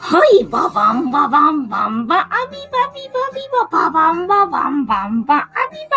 [0.00, 5.96] はい、ババンババンバンバ、アビバビバビバ、ババンババンバンバ、アビバ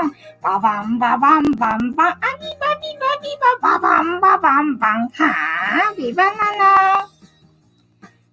[0.00, 3.28] ノノン、ババンババンバンバ、アビバビバビ
[3.62, 6.36] バ、ババンババンバン、はー、ビバノノ
[7.06, 7.14] ン。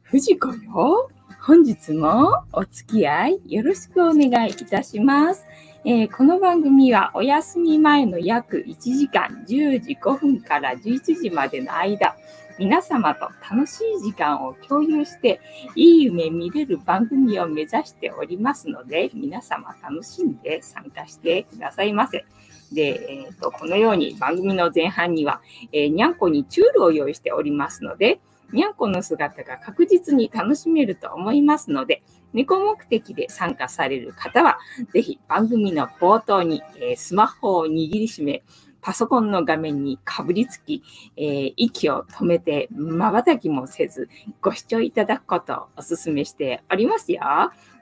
[0.03, 1.09] 藤子よ。
[1.41, 5.45] 本日もお付き合いよろしくお願いいたします。
[5.83, 12.15] えーこの番組はお休み前の約1時間10時5分から11時までの間、
[12.59, 15.41] 皆様と楽しい時間を共有して、
[15.75, 22.25] いい夢見れる番組を目指しておりますので、皆様楽しんで参加してくださいませ。
[22.71, 25.41] で、えーとこのように番組の前半には、
[25.71, 28.19] えーにゃんこにチュールを用意しておりますので、
[28.53, 34.59] にゃんこの姿が確実に楽しめると思いますので、猫目的で参加される方は、
[34.93, 38.43] ぜひ番組の冒頭に、えースマホを握りしめ、
[38.81, 40.83] パソコンの画面にかぶりつき、
[41.17, 44.09] えー息を止めて瞬きもせず、
[44.41, 47.21] ご視聴いただくことをお勧めしておりますよ。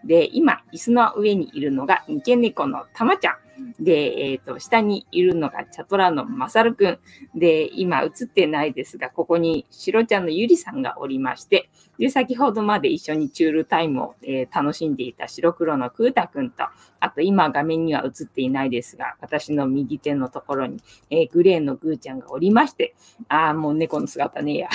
[0.03, 3.35] で、今、椅子の上にいるのが、三毛猫のたまちゃん。
[3.79, 6.99] で、えっ、と、下にいるのがチャトラのまさるくん。
[7.35, 16.63] で、今映ってないですが、ここにシロちゃんのゆりさんがおりまして、で、先ほどまで一緒にチュールタイムを、えー楽しんでいた白黒のクータくんと、
[16.99, 20.77] あと今画面には映っていないですが、私の右手のところに、
[21.09, 22.95] えーグレーのグーちゃんがおりまして、
[23.27, 24.69] ああ、もう猫の姿ねえや。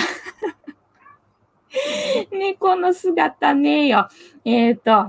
[2.31, 4.07] 猫の姿ねえよ。
[4.43, 5.07] えっ、と、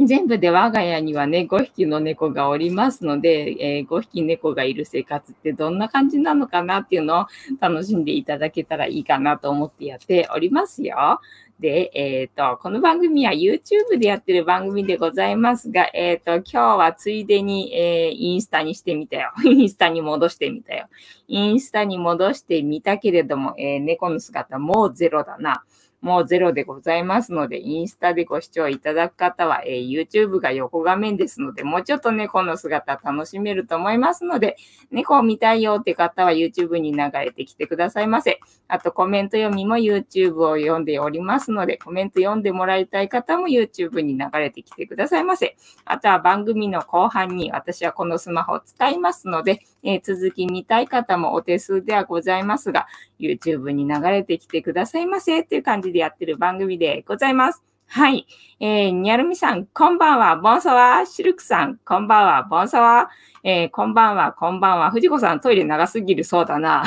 [0.00, 7.26] 全部で我が家にはね、5匹の猫がおりますので、えー5匹猫がいる生活ってどんな感じなのかなっていうのを
[7.60, 11.20] 楽しんでいただけたらいいかなと思ってやっておりますよ。
[11.60, 19.30] で、えっ、と、この番組は YouTube でやってる番組でございますが、えっ、と、今日はついでに、えーインスタにしてみたよ。
[19.46, 20.88] インスタに戻してみたよ。
[21.28, 25.62] インスタに戻してみたけれども、えー猫の姿もうゼロだな。
[26.04, 34.56] もうゼロでございますので、インスタでご視聴いただく方は、えー YouTube が横画面ですので、もうちょっと猫の姿楽しめると思いますので、
[34.90, 38.38] 猫を見たいよって方は YouTube に流れてきてくださいませ。
[38.68, 45.56] あとコメント読みも YouTube を読んでおりますので、コメント読んでもらいたい方も YouTube に流れてきてくださいませ。
[45.86, 52.86] あとは番組の後半に私はこのスマホを使いますので、えー続き見たい方もお手数ではございますが、
[53.18, 57.62] YouTube に流れてきてくださいませっていう感じででやってる番組でございます。
[57.86, 58.26] はい。
[58.60, 61.06] えー、にゃるみさん、こんばんは、ボンサワー。
[61.06, 63.08] シルクさん、こんばんは、ボンサワ。
[63.44, 64.90] えー、こんばんは、こんばんは。
[64.90, 66.82] 藤子さん、トイレ長すぎるそうだな。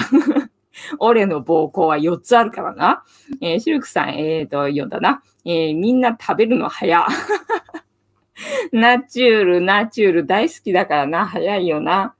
[0.99, 3.03] 俺の膀胱は4つあるからな。
[3.41, 5.23] えーシルクさん、えーと、読んだな。
[5.45, 7.07] えーみんな食べるの早。
[8.73, 11.25] ナチュール、ナチュール大好きだからな。
[11.25, 12.15] 早いよな。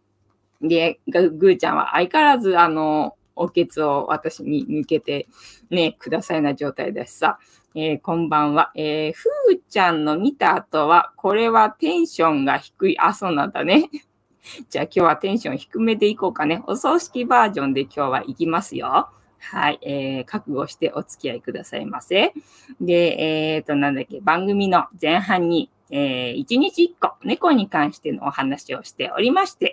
[0.62, 5.28] で、ググーちゃんは相変わらず、あの、おけつを私に向けて
[5.70, 7.40] ね、くださいな状態ですさ。
[7.76, 8.72] えーこんばんは。
[8.76, 13.00] えーふーちゃんの見た後は、これはテンションが低い。
[13.00, 13.90] あ、そうなんだね。
[14.70, 16.64] じゃあ今日はテンション低めでいこうかね。
[16.68, 19.10] お葬式バージョンで今日は行きますよ。
[19.40, 22.34] はい、えー覚悟してお付き合いくださいませ。
[22.82, 29.67] で、えっ、と、なんだっけ、番組の前半に、えー、1日1個、猫に関してのお話をしておりまして、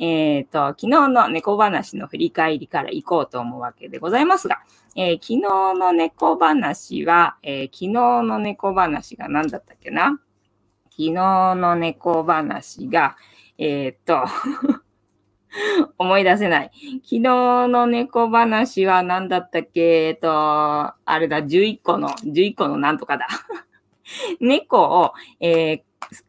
[0.00, 4.58] えっ、と、昨日の猫話の振り返りから行こうと思うわけでございますが、
[4.96, 5.40] えー昨日
[5.78, 7.88] の猫話は、えー昨日
[8.22, 10.18] の猫話が何だったっけな？
[10.90, 13.16] 昨日の猫話が、
[13.58, 14.24] えっ、と、
[15.98, 16.70] 思い出せない。
[17.04, 17.20] 昨日
[17.68, 20.08] の猫話は何だったっけ？
[20.08, 23.26] えっと、あれだ、11個の、11個のなんとかだ。
[24.40, 25.82] 猫を、えー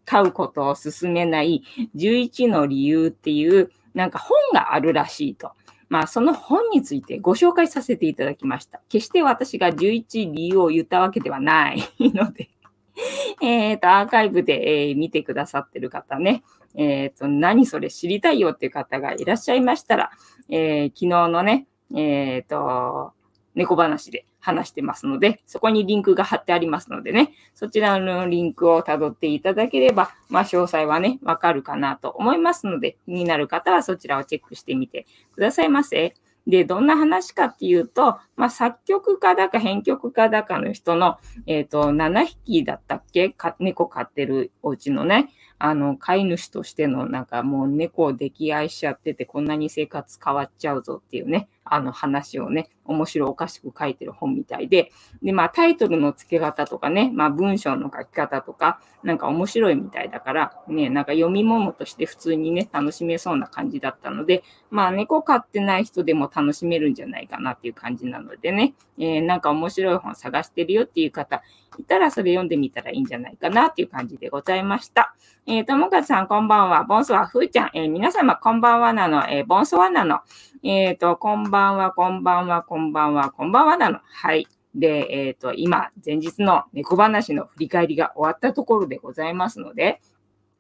[0.05, 1.63] 飼うことを勧めない
[1.95, 5.51] 11の理由っていう、なんか本があるらしいと。
[5.89, 8.81] まあ、その本についてご紹介させていただきました。
[8.89, 12.49] 決して私が11理由を言ったわけではないので、
[13.41, 16.43] えっと、アーカイブで、え見てくださってる方ね、
[16.75, 20.11] えっ、と、何それ知りたいよっていう方がいらっしゃいましたら、
[20.49, 23.13] えー昨日のね、えっ、と、
[23.57, 36.13] 猫話で話してますので、そこにリンクが貼ってありますのでね、そちらのリンクを辿っていただければ、まあ、詳細はね、わかるかなと思いますので、気になる方はそちらをチェックしてみてくださいませ。
[36.45, 43.35] で、どんな話かっていうと、まあ、作曲家だか編曲家だかの人の、えっ、と、7匹だったっけ？
[43.59, 45.29] 猫飼ってるお家のね、
[45.59, 54.91] あの、飼い主としての、なんかもう猫を溺愛しちゃってて、こんなに生活変わっちゃうぞっていうね、あの話をね、面白おかしく書いてる本みたいで、
[55.21, 71.41] で、まあタイトルの付け方とかね、まあ文章の書き方とか、なんか面白いみたいだから、ね、なんか読み物として普通にね、楽しめそうな感じだったので、まあ猫飼ってない人でも楽しめるんじゃないかなっていう感じなのでね、えー、なんか面白い本探してるよっていう方
[71.77, 75.13] いたらそれ読んでみたらいいんじゃないかなっていう感じでございました。
[75.45, 76.83] えー、ともかさんこんばんは。
[76.83, 77.69] ボンスはふーちゃん。
[77.73, 79.29] えー、皆様こんばんはなの。
[79.29, 80.19] えー、ボンスはなの。
[80.63, 83.99] えっ、ー、と、こんばんは、こんばんは、こんばんは、こんばんはなの。
[84.03, 84.47] はい。
[84.73, 90.01] で、えっ、ー、と、今、前日の猫話の振り返りが終わったところでございますので、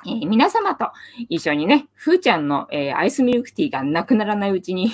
[0.05, 0.91] えー、皆様と
[1.29, 4.91] 一緒にね、ふーちゃんの、え、アイスミルクティーがなくならないうちに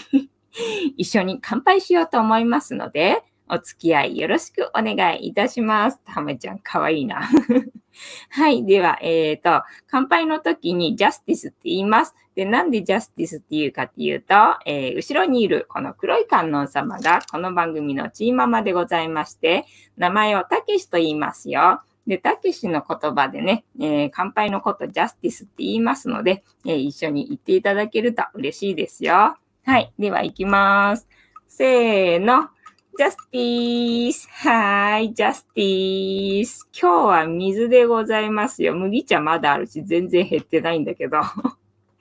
[0.97, 6.01] 一緒に乾杯しようと思いますので、お付き合いよろしくお願いいたします。
[6.05, 7.21] たまちゃん、かわいいな。
[8.29, 8.65] はい。
[8.65, 12.15] では、えっ、ー、と、乾杯の時にジャスティスって言います。
[12.35, 14.33] で、なんでジャスティスって言うかっていうと、
[14.65, 19.65] えー、後ろにいるこの黒い観音様がこの番組のチーママでございまして、
[19.97, 21.81] 名前をたけしと言いますよ。
[22.07, 29.37] で、たけしの言葉でね、えー、乾杯のことジャスティスって言いますので、えー、一緒に言っていただけると嬉しいですよ。
[29.65, 29.93] はい。
[29.97, 31.07] では、行きます。
[31.47, 32.49] せーの。
[32.95, 34.27] ジャスティース。
[34.29, 36.67] はーい、ジャスティース。
[36.79, 38.75] 今日は水でございますよ。
[38.75, 41.17] 麦茶まだあるし、全然減ってないんだけど。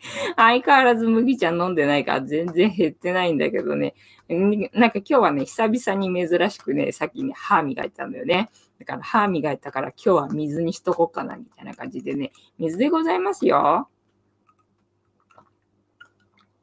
[0.36, 3.94] 相変わらず麦茶飲んでないから全然減ってないんだけどね。
[4.28, 8.50] なんか今日はね、久々に珍しくね、さっきね、歯磨いたんだよね。
[8.78, 12.32] だから歯磨いたから今日は水にしとこうかな、みたいな感じでね。
[12.58, 13.58] 水でございますよ。
[13.58, 13.88] あ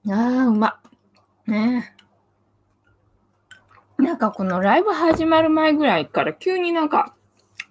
[0.08, 0.80] あ、うま。
[1.46, 1.96] ね
[3.98, 7.16] なんかこのライブ始まる前ぐらいから急になんか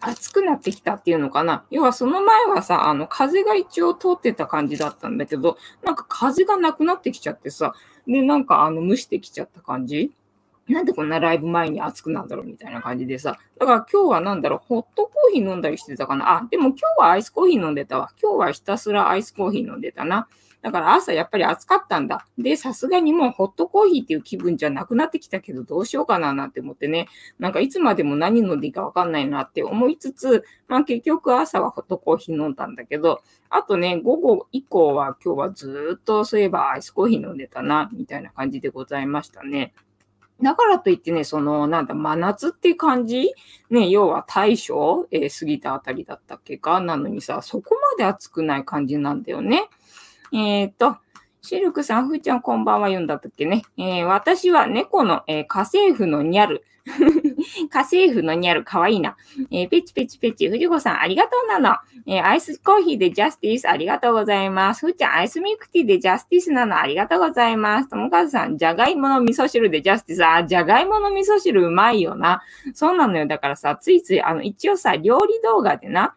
[0.01, 1.65] 暑くなってきたっていうのかな。
[1.71, 7.75] 要はその前はさ、あの風が一応通ってた感じだったんだけど、なんか風がなくなってきちゃってさ、
[8.07, 10.13] で、なんかあの蒸してきちゃった感じ？
[10.69, 13.39] なんでこんなライブ前に暑くなんだろうみたいな感じでさ。
[13.59, 16.37] だから今日はなんだろう、ホットコーヒー飲んだりしてたかな？
[16.37, 18.11] あ、でも今日はアイスコーヒー飲んでたわ。
[18.23, 20.29] 今日はひたすらアイスコーヒー飲んでたな。
[20.61, 22.27] だから朝やっぱり暑かったんだ。
[22.37, 27.09] で、さすがにもうホットコーヒーっていう気分じゃなくなってきたけど、どうしようかななんて思ってね。
[27.39, 39.75] なんかいつまでも何飲んでいいかわかんないなって思いつつ、まあ結局朝はホットコーヒー飲んだんだけど、あとね、午後以降は今日はずっとそういえばアイスコーヒー飲んでたな、みたいな感じでございましたね。
[40.41, 43.33] だからといってね、その、なんだ、真夏っていう感じ？
[43.71, 46.81] ね、要は大正、えー、過ぎたあたりだったっけか？
[46.81, 49.69] なのにさ、そこまで暑くない感じなんだよね。
[50.33, 50.97] えっ、と、
[51.41, 56.65] シルクさん、ふーちゃんこんばんは読んだときね、えー、私は猫の、えー、家政婦のニャル。
[57.71, 59.17] 家政婦のニャル、かわいいな。
[59.51, 61.77] えー、ペチペチペチ、藤子さん、ありがとうなの。
[62.07, 64.87] えー、アイスコーヒーでジャスティス、ありがとうございます。
[64.87, 67.89] ふーちゃん、アイスミルクティーでジャスティスなの、ありがとうございます。
[67.89, 72.43] ともかずさん、じゃがいもの味噌汁でジャスティス、あ、じゃがいもの味噌汁うまいよな。
[72.75, 73.27] そうなのよ。
[73.27, 76.15] だからさ、ついつい、あの、一応さ、料理動画でな、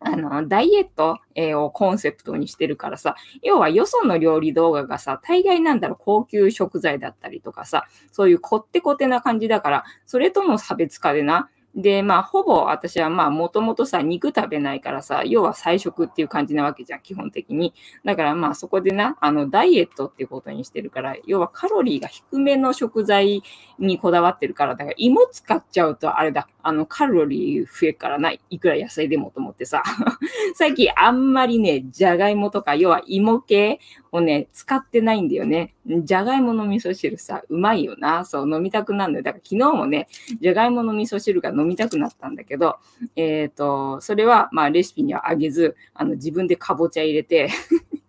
[0.00, 11.48] あの、ダイエット、え、をコンセプトにしてるからさ、要はよその料理動画がさ、大概なんだろう、高級食材だったりとかさ、そういうこってこてな感じだから、それとも差別化でな、
[11.78, 17.72] で、まあ、ほぼ私はまあ、もともとさ、肉食べないからさ、要は菜食っていう感じなわけじゃん、基本的に。
[18.04, 23.44] だからまあ、そこでな、あの、ダイエットっていうことにしてるから、要はカロリーが低めの食材
[23.78, 28.40] にこだわってるから、だから芋使っちゃうとあれだ、あの、カロリー増えからない。
[28.50, 29.84] いくら野菜でもと思ってさ。
[30.54, 33.78] 最近あんまりね、じゃがいもとか、要は芋系
[34.10, 35.74] をね、使ってないんだよね。
[35.86, 38.24] じゃがいもの味噌汁さ、うまいよな。
[38.24, 39.22] そう、飲みたくなるのよ。
[39.22, 40.08] だから昨日もね、
[40.40, 42.76] じゃがいもの味噌汁が飲みたくなったんだけど、
[43.16, 47.48] えっ、ー、と、それは、まあ、レシピにはあげず、あの、自分でかぼちゃ入れて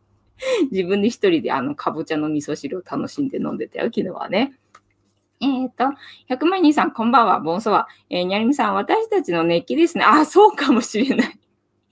[0.72, 4.54] 自分で一人であの、かぼちゃの味噌汁を楽しんで飲んでたよ、昨日はね。
[5.42, 5.86] えっ、ー、と、
[6.30, 7.88] 100万人さん、こんばんは、ボンソワ。
[8.10, 10.04] えー、にゃりみさん、私たちの熱気ですね。
[10.04, 11.40] あ、そうかもしれない。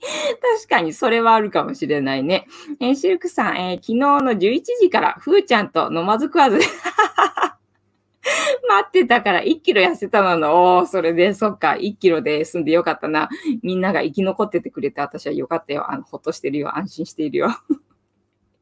[0.00, 2.46] 確かにそれはあるかもしれないね。
[2.80, 6.58] えー、シルクさん、えー、昨日の11時からふーちゃんと飲まず食わず
[8.68, 13.28] 待ってたから1キロ痩せたのの、お、それで、そっか、1キロで済んでよかったな。
[13.62, 15.90] みんなが生き残っててくれて、私はよかったよ。
[15.90, 16.76] あの、ほっとしてるよ。
[16.76, 17.48] 安心しているよ。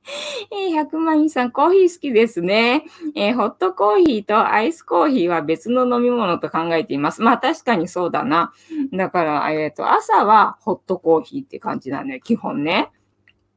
[0.52, 2.84] えー、100万円さん、コーヒー好きですね。
[3.14, 7.22] えー、ホットコーヒーとアイスコーヒーは別の飲み物と考えています。
[7.22, 8.52] まあ確かにそうだな。
[8.92, 12.92] だから、えっ、ー、と、朝はホットコーヒーって感じなのよ、基本ね。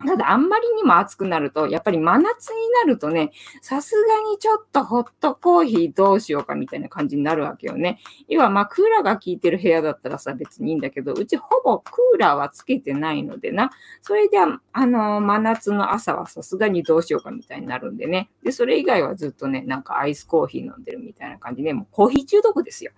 [0.06, 8.00] ただ、あんまりにも暑くなると、やっぱり真夏になるとね、さすがにちょっとホットコーヒーどうしようかみたいな感じになるわけよね。
[8.30, 13.72] 要は、まあ、クーラーが効いてる部屋だったらさ、別にいいんだけど、うちほぼクーラーはつけてないのでな。
[14.02, 18.30] それで、あの、真夏の朝はさすがにどうしようかみたいになるんでね。
[18.42, 22.94] で、それ以外はずっとね、なんかアイスコーヒー飲んでるみたいな感じで、もうコーヒー中毒ですよ。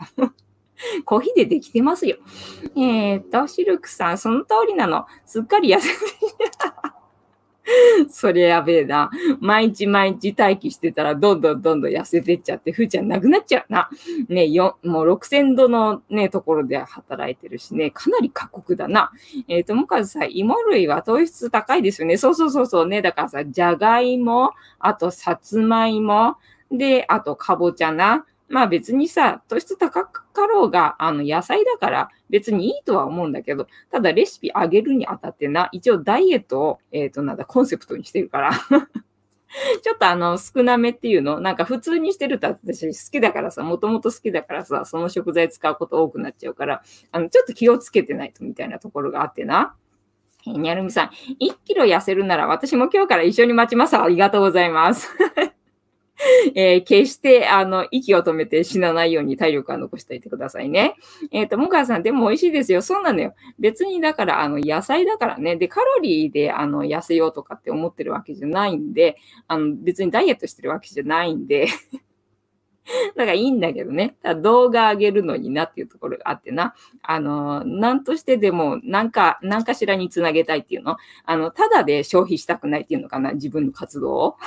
[1.06, 2.18] コーヒーでできてますよ。
[2.76, 5.06] えー、っと、シルクさん、その通りなの。
[5.26, 5.96] すっかり痩せて
[8.10, 9.10] それやべえな。
[9.40, 13.90] 毎日毎日待機してたら、どんどんどんどん痩せてっちゃって、ふーちゃんなくなっちゃうな。
[14.28, 19.12] ね、よ、もう6000度のね、ところで働いてるしね、かなり過酷だな。
[19.48, 22.18] えっ、ー、と、もかずさ、芋類は糖質高いですよね。
[22.18, 23.02] そうそうそうそうね。
[23.02, 26.38] だからさ、じゃがいも、あとさつまいも、
[26.72, 28.26] で、あとかぼちゃな。
[28.52, 38.52] まあ別にさ、糖質高かろうが、あの野菜だから別にいいとは思うんだけど、ただレシピ上げるにあたってな、一応ダイエットを、えっ、ー、となんだ、コンセプトにしてるから
[39.82, 49.76] ちょっとあの、少なめっていうの、なんか普通にしてると私好きだからさ、もともと好きだからさ、その食材使うこと多くなっちゃうから、あの、ちょっと気をつけてないとみたいなところがあってな。
[50.46, 51.12] にゃるみさん、1
[51.66, 53.98] キロ痩せるなら私も今日から一緒に待ちます。
[53.98, 55.10] ありがとうございます。
[56.56, 60.96] えー、決して、あの、息を止めて死なないように体力は残しておいてくださいね。
[61.32, 62.82] えっ、ー、と、もかさん、でも美味しいですよ。
[62.82, 63.34] そうなのよ。
[63.60, 65.56] 別に、だから、あの、野菜だからね。
[65.56, 71.68] で、カロリーで、あの、痩せようとかって思ってるわけじゃないんで、あの、別にダイエットしてるわけじゃないんで
[73.16, 74.16] だからいいんだけどね。
[74.42, 76.74] 動画上げるのになっていうところがあってな。
[77.04, 80.98] あの、なんとしてでも、なんか、なんかしらにつなげたいっていうの。
[81.26, 83.34] あの、ただで消費したくないっていうのかな。
[83.34, 84.38] 自分の活動を。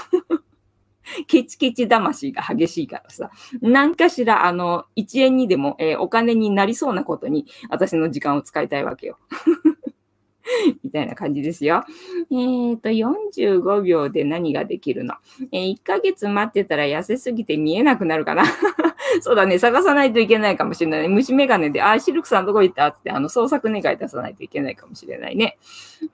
[1.26, 3.30] ケチケチ魂が激しいからさ、
[3.60, 9.18] 何かしら、あの、1円にでも、えー、お金になりそうなことに、私の時間を使いたいわけよ。
[10.84, 11.84] みたいな感じですよ。
[12.30, 15.14] えっ、ー、と、45秒で何ができるの、
[15.52, 18.44] えー、?1 ヶ月待ってたら痩せすぎて見えなくなるかな？
[19.20, 21.08] そうだね、探さないといけないかもしれない。
[21.08, 22.86] 虫眼鏡で、あ、シルクさんどこ行った？
[22.88, 25.56] って、あの、創作願い出さないといけないかもしれないね。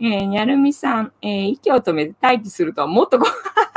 [0.01, 3.70] えー、にゃるみさん、えー、息を止めて待機するとはもっとこう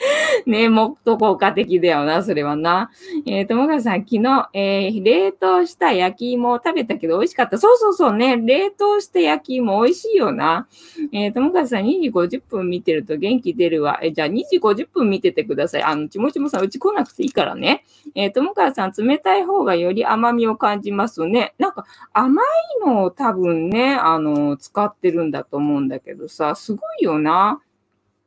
[0.46, 2.90] ねえもっと効果的だよな、それはな。
[3.26, 7.58] えー、ともかさん、昨日、えー、冷凍した焼き芋を食べたけど美味しかった。
[7.58, 8.36] そうそうそうね。
[8.36, 10.66] 冷凍した焼き芋美味しいよな。
[11.12, 14.00] えー、ともかさん、2時50分見てると元気出るわ。
[14.02, 15.82] えじゃあ2時50分見ててください。
[15.82, 17.84] あの、ちもちもさん、うち来なくていいからね。
[18.14, 21.54] えー、ともかさん、冷たい方がより甘みを感じますね。
[21.58, 22.46] なんか、甘い
[22.86, 27.60] のを多分ね、あの、使ってるんだと思うんだけどさ、すごいよな。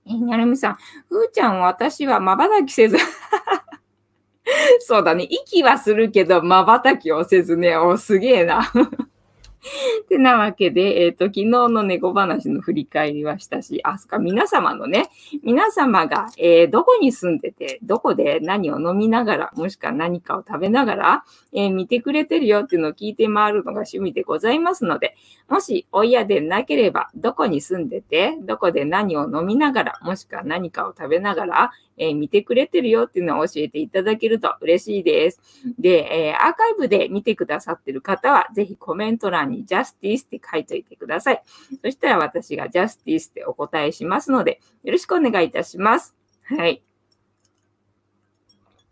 [0.05, 0.75] えなるみさん、
[1.07, 2.97] ふーちゃん、私は瞬きせず
[4.81, 5.25] そうだね。
[5.29, 7.77] 息はするけど、瞬きをせずね。
[7.77, 8.71] お、すげえな
[10.09, 15.09] てなわけで、えっ、ー、と、昨日の猫話の振り返りはしたし、あ、そか、皆様のね、
[15.43, 25.15] 皆様が、えー、どこに住んでて、どこで何を飲みながら、もしくは何かを食べながら、えー、見てくれてるよっていうのを聞いて回るのが趣味でございますので、
[25.49, 35.41] もしお嫌でなければ、どこに住んでて、どこで何を飲みながら、もしくは何かを食べながら、え、見てくれてるよっていうのを教えていただけると嬉しいです。
[35.79, 41.41] で、え、アーカイブで見てくださってる方は、ぜひコメント欄にジャスティスって書いといてください。
[41.83, 46.15] そしたら私がジャスティスってお答えしますので、よろしくお願いいたします。
[46.43, 46.83] はい。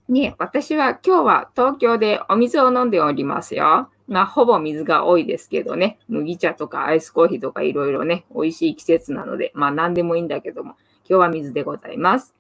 [0.08, 3.90] ね、私は今日は東京でお水を飲んでおりますよ。
[4.08, 10.76] まあ、ほぼ水が多いですけどね、麦茶とかアイスコーヒーとかいろいろね、美味しい季節なので、まあ何でもいいんだけども、
[11.08, 12.36] 今日は水でございます。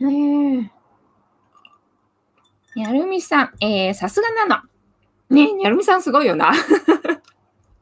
[0.00, 0.68] えー、
[2.74, 4.62] にゃるみさん、えー、さすがなの。
[5.30, 6.52] ねやるみさんすごいよな。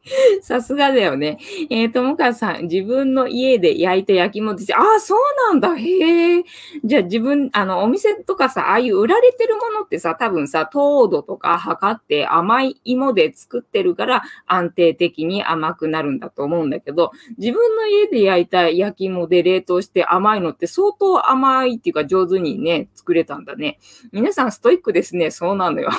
[0.43, 1.39] さすがだよね。
[1.71, 4.75] えー、ともかさん、自分の家で焼いた焼き芋です。
[4.75, 5.19] ああ、そう
[5.51, 5.77] なんだ。
[5.77, 6.45] へえ。
[6.85, 23.79] じゃあ自分、あの、お店とかさ、ああいう売られてるものってさ、多分さ、糖度とか測って甘い芋で作ってるから安定的に甘くなるんだと思うんだけど、自分の家で焼いた焼き芋で冷凍して甘いのって相当甘いっていうか上手にね、作れたんだね。
[24.11, 25.31] 皆さんストイックですね。
[25.31, 25.91] そうなのよ。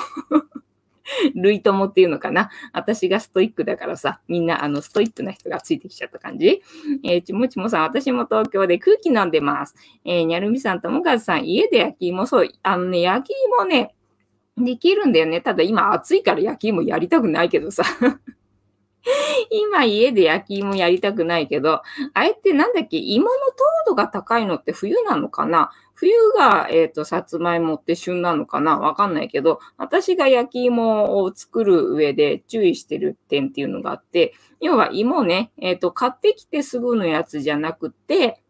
[1.34, 2.50] 類友っていうのかな。
[2.72, 6.62] 私がストイックだからさ、みんなあのストイックな人がついてきちゃった感じ。
[7.04, 9.74] えー、ちもちもさん、私も東京で空気飲んでます。
[10.04, 13.94] えー、にゃるみさん、ともかずさん、家で焼き芋、そう、あのね、焼き芋ね、
[14.56, 15.40] できるんだよね。
[15.40, 17.84] ただ今暑いから焼き芋やりたくないけどさ。
[19.50, 21.82] 今家で焼き芋やりたくないけど、
[22.14, 22.96] あれってなんだっけ？
[22.96, 25.70] 芋の糖度が高いのって冬なのかな？
[25.94, 28.78] 冬が、えっ、ー、と、さつまいもって旬なのかな？
[28.78, 38.40] わかんないけど、私が焼き芋を作る上で注意してる点っていうのがあって、要は芋ね、えっ、ー、と、買ってきてすぐのやつじゃなくて、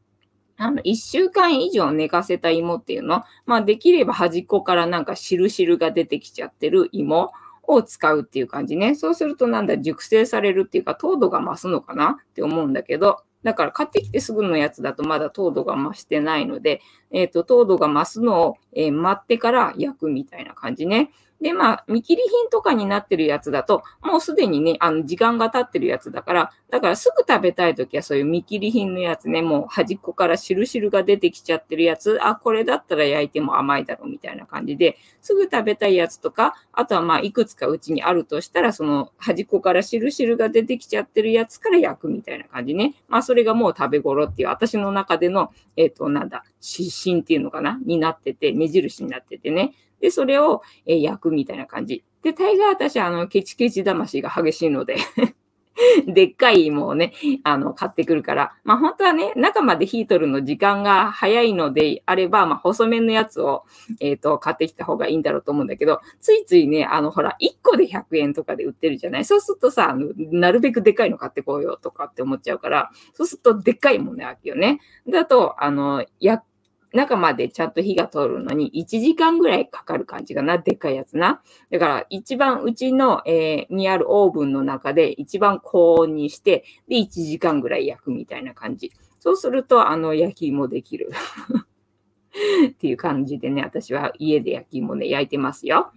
[0.57, 7.33] あの、一週間以上寝かせた芋っていうの、まあ、できれば端っこからなんかしるしるが出てきちゃってる芋？
[7.69, 8.95] を使うっていう感じね。
[8.95, 16.81] そうするとなんだ、熟成されるっていうか、糖度が増すのかなって思うんだけど、だから買ってきてすぐのやつだとまだ糖度が増してないので、
[17.11, 21.11] えっ、ー、と、糖度が増すのを、えー、待ってから焼くみたいな感じね。
[21.45, 42.95] で、まあ、見切り品とかになってるやつだと、もうすでにね、あの、時間が経ってるやつだから、だからすぐ食べたいときはそういう見切り品のやつね、もう端っこからしるしるが出てきちゃってるやつ、あ、これだったら焼いても甘いだろうみたいな感じで、すぐ食べたいやつとか、あとはまあ、いくつかうちにあるとしたら、その端っこからしるしるが出てきちゃってるやつから焼くみたいな感じね。
[43.07, 47.79] まあ、それがもう食べ頃っていう、私の中での、えっ、ー、と、なんだ、指針っていうのかな？
[47.85, 49.75] になってて、目印になっててね。
[50.01, 52.05] で、それを、え焼くみたいな感じ。
[52.23, 54.97] で、大概私、あの、ケチケチ魂が激しいので
[56.07, 63.65] でっかい芋をね、あの、買ってくるから、まあ本当はね、中まで火取るの時間が早いのであれば、まあ細麺のやつを、
[64.01, 69.25] えっ、ー、と、買ってきた方がいいんだろうと思うんだけど、ついついね、あの、ほら、1個で100円とかで売ってるじゃない？
[69.25, 74.81] そうするとさ、あのなるべくでっかいの買ってこうよとかって思っちゃうから、そうするとでっかいもんね、あきよね。
[75.09, 76.43] だと、あの、や
[76.95, 80.59] 中までちゃんと火が通るのに1時間ぐらいかかる感じかな。
[80.59, 81.43] でっかいやつな。
[81.71, 88.93] だから一番うちの、えー、にあるオーブンの中で一番高温にして、で、1時間ぐらい焼くみたいな感じ。
[89.19, 91.11] そうすると、あの、焼き芋できる。
[92.69, 95.93] っていう感じでね、私は家で焼き芋ね、焼いてますよ。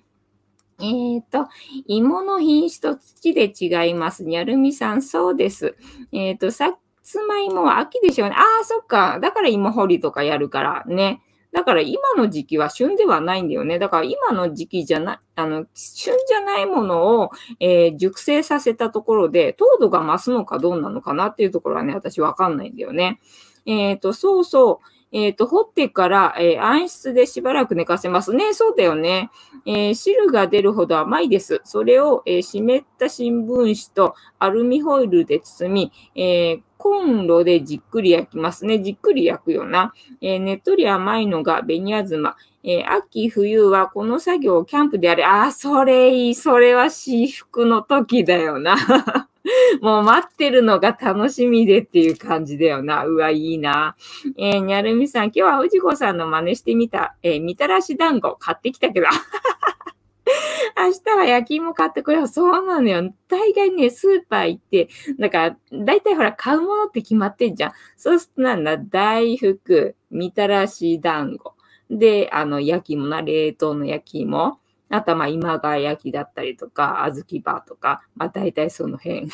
[0.79, 1.47] えっ、ー、と、
[1.87, 4.23] 芋の品種と土で違います。
[4.23, 5.75] にゃるみさん、そうです。
[6.11, 6.77] えっ、ー、と、さっ
[7.07, 8.35] つまいもは秋でしょうね。
[8.35, 9.19] ああ、そっか。
[9.21, 11.21] だから芋掘りとかやるからね。
[11.53, 13.79] だから今の時期は旬ではないんだよね。
[13.79, 23.21] だから今の時期じゃない、あの、旬じゃないものを、えー、熟成させたところで、糖度が増すのかどうなのかなっていうところはね、私わかんないんだよね。
[23.65, 24.87] えっ、ー、と、そうそう。
[25.13, 28.53] えっ、ー、と、掘ってから、えー、暗室でしばらく寝かせますね。
[28.53, 29.29] そうだよね。
[29.65, 31.61] えー、汁が出るほど甘いです。
[31.63, 38.81] それを、え湿った新聞紙とアルミホイルで包み、えコンロでじっくり焼きますね。
[38.81, 39.93] じっくり焼くよな。
[40.21, 42.37] えねっとり甘いのが紅あずま。
[42.63, 45.25] え秋、冬はこの作業をキャンプでやれ。
[45.25, 46.35] あ、それいい。
[46.35, 48.77] それは私服の時だよな。
[49.81, 53.05] もう待ってるのが楽しみでっていう感じだよな。
[53.05, 53.95] うわ、いいな。
[54.37, 57.15] えー、にゃるみさん、今日は藤子さんの真似してみた。
[57.21, 59.07] えー、みたらし団子買ってきたけど。
[60.77, 62.27] 明日は焼き芋買ってこよう。
[62.27, 63.13] そうなのよ。
[63.27, 67.71] 大概ね、スーパー行って、だから、大体ほら、買うものって決まってんじゃん。
[67.95, 71.55] そうするとなんだ、大福、みたらし団子。
[71.89, 74.59] で、あの、焼き芋な、冷凍の焼き芋。
[74.89, 79.27] あとは今川焼きだったりとか、小豆バーとか、まあ大体その辺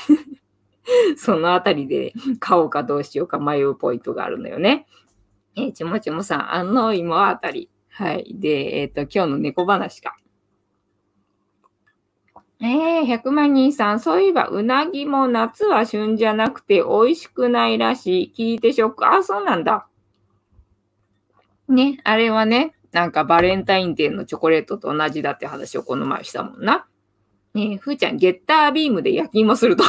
[1.16, 4.88] そのあたりで買おうかどうしようか迷うポイントがあるのよね。
[5.56, 7.70] えー、ちもちもさん、あの芋あたり。
[7.90, 8.36] はい。
[8.40, 10.18] で、えっ、ー、と、今日の猫話か。
[12.66, 18.34] えー、100万人さん、そういえば、うなぎも夏は旬じゃなくて美味しくないらしい。
[18.34, 19.06] 聞いてショック。
[19.06, 19.86] あ、そうなんだ。
[21.68, 26.88] ね、あれはね、なんかバレンタインデーのチョコレートと同じだって話をこの前したもんな。
[27.54, 29.84] ねえ、ふーちゃん、ゲッタービームで焼き芋すると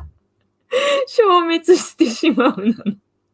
[1.08, 2.74] 消滅してしまうの。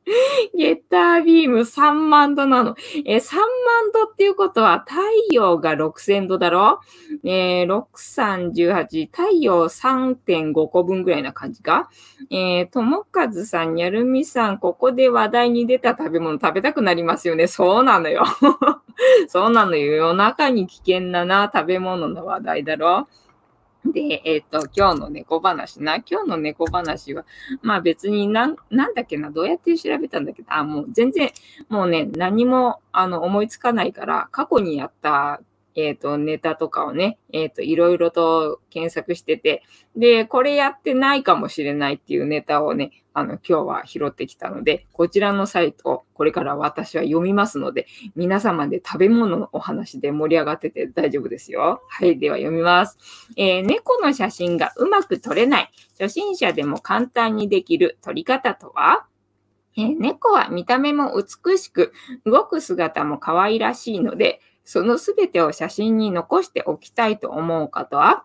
[0.57, 2.77] ゲッタービーム3万度なの。
[3.05, 3.47] えー、3万
[3.93, 5.01] 度っていうことは太
[5.33, 6.79] 陽が6000度だろ？
[7.25, 11.91] えー、6318、太陽3.5個分ぐらいな感じか？
[12.31, 17.49] えー、ともかずさん、にゃるみさん、ここで話題に出た食べ物食べたくなりますよね。
[17.49, 18.25] そうなのよ。
[19.29, 19.93] そうなのよ。
[19.93, 23.09] 夜中に危険なな食べ物の話題だろ？
[23.93, 25.97] で、えっ、ー、と、今日の猫話な。
[25.97, 27.25] 今日の猫話は、
[27.63, 31.31] まあ別になん、なんだっけな、どうやって調べたんだっけど、あ、もう全然、
[31.69, 35.41] もうね、何も、あの、思いつかないから、過去にやった
[35.77, 39.63] えっ、ー、と、ネタとかをね、えっ、ー、と、いろいろと検索してて、
[39.95, 51.83] で、これやってないかもしれないっていうネタをね、あの、今日は拾ってきたので、こちらのサイトをこれから私は読みますので、皆様で食べ物のお話で盛り上がってて大丈夫ですよ。
[51.89, 52.99] はい、では読みます。
[53.37, 59.07] えー、猫の写真がうまく撮れない、初心者でも簡単にできる撮り方とは？
[59.77, 61.93] え、猫は見た目も美しく、
[62.25, 68.25] 動く姿も可愛らしいので、そのすべてを写真に残しておきたいと思う方は、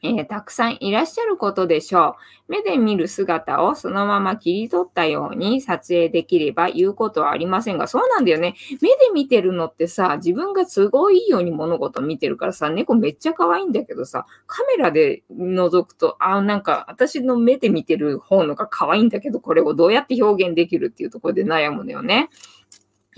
[0.00, 2.16] えー、たくさんいらっしゃることでしょ
[2.48, 2.52] う。
[2.52, 8.54] 目で見る姿をそのまま切り取ったように撮影できれば言うことはありませんが、そうなんだよね。
[8.80, 22.30] 目で見てるのってさ、自分が都合いいように物事見てるからさ、猫めっちゃ可愛いんだけどさ、カメラで覗くと、あ、なんか私の目で見てる方のが可愛いんだけど、これをどうやって表現できるっていうところで悩むのよね。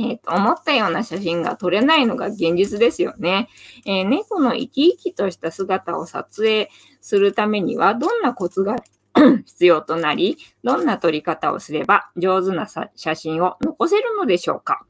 [0.00, 3.48] えー、と思ったような写真が撮れないのが現実ですよね。
[3.84, 6.70] えー、猫の生き生きとした姿を撮影
[7.02, 8.76] するためにはどんなコツが
[9.44, 14.86] 必要となり、どんな撮り方をすれば上手な写真を残せるのでしょうか。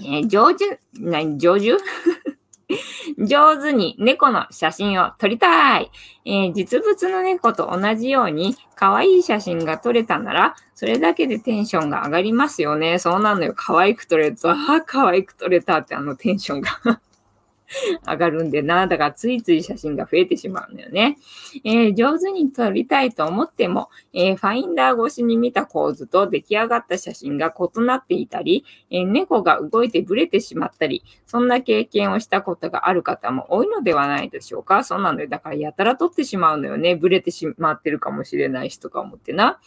[0.00, 1.76] えー、上手、何、上手？
[3.18, 5.90] 上手に猫の写真を撮りたい、
[6.24, 12.98] えー、実物の猫と同じように可愛い写真が撮れたなら、それだけでテンションが上がりますよね。
[12.98, 13.52] そうなのよ。
[13.54, 17.00] 可愛く撮れると、ああ、可愛く撮れたってあのテンションが
[18.06, 18.86] 上がるんでな。
[18.86, 21.18] だからついつい写真が増えてしまうのよね。
[21.64, 34.84] えー、上手に撮りたいと思っても、えー、ファインダー越しに見た構図と出来上がった写真が異なっていたり、えー、猫が動いてブレてしまったり、そんな経験をしたことがある方も多いのではないでしょうか。
[34.84, 35.28] そうなのよ。
[35.28, 36.96] だからやたら撮ってしまうのよね。
[36.96, 39.60] ブレてしまってるかもしれないしとか思ってな。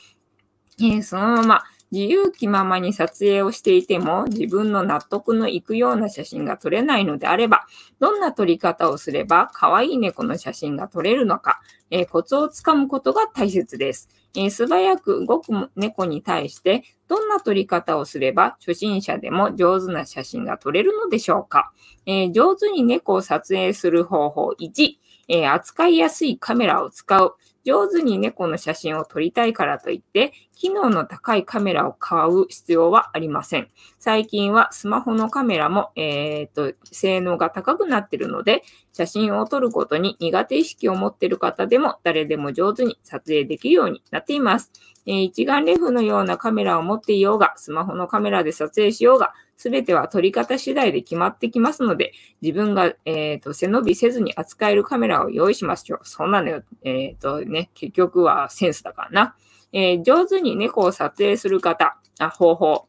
[0.80, 1.64] えー、そのまま
[1.94, 7.68] 自由気ままに撮影をしていても自分の納得のいくような写真が撮れないのであれば、
[8.00, 14.10] どんな撮り方をすれば可愛い猫の写真が撮れるのか、えー、コツをつかむことが大切です。
[14.36, 21.72] えー、素早く動く猫に対してどんな撮り方をすれば初心者でも上手な写真が撮れるのでしょうか、
[22.08, 24.96] えー、上手に猫を撮影する方法1、
[25.28, 27.36] え扱いやすいカメラを使う。
[27.66, 33.68] 上手に猫の写真を撮りたいからといって、機能の高いカメラを買う必要はありません。
[34.00, 44.72] 最近はスマホのカメラも、えーと、性能が高くなっているので、写真を撮ることに苦手意識を持っている方でも誰でも上手に撮影できるようになっています。
[45.06, 56.00] えー、一眼レフのようなカメラを持っていようが、スマホのカメラで撮影しようが、すべては撮り方次第で決まってきますので、自分が、えーと、背伸びせずに扱えるカメラを用意しましょう。
[56.04, 59.36] そんなのよ、えっ、ー、とね、結局はセンスだからな。
[59.72, 62.88] えー、上手に猫を撮影する方、あ方法、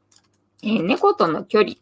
[0.65, 1.75] えー、猫との距離、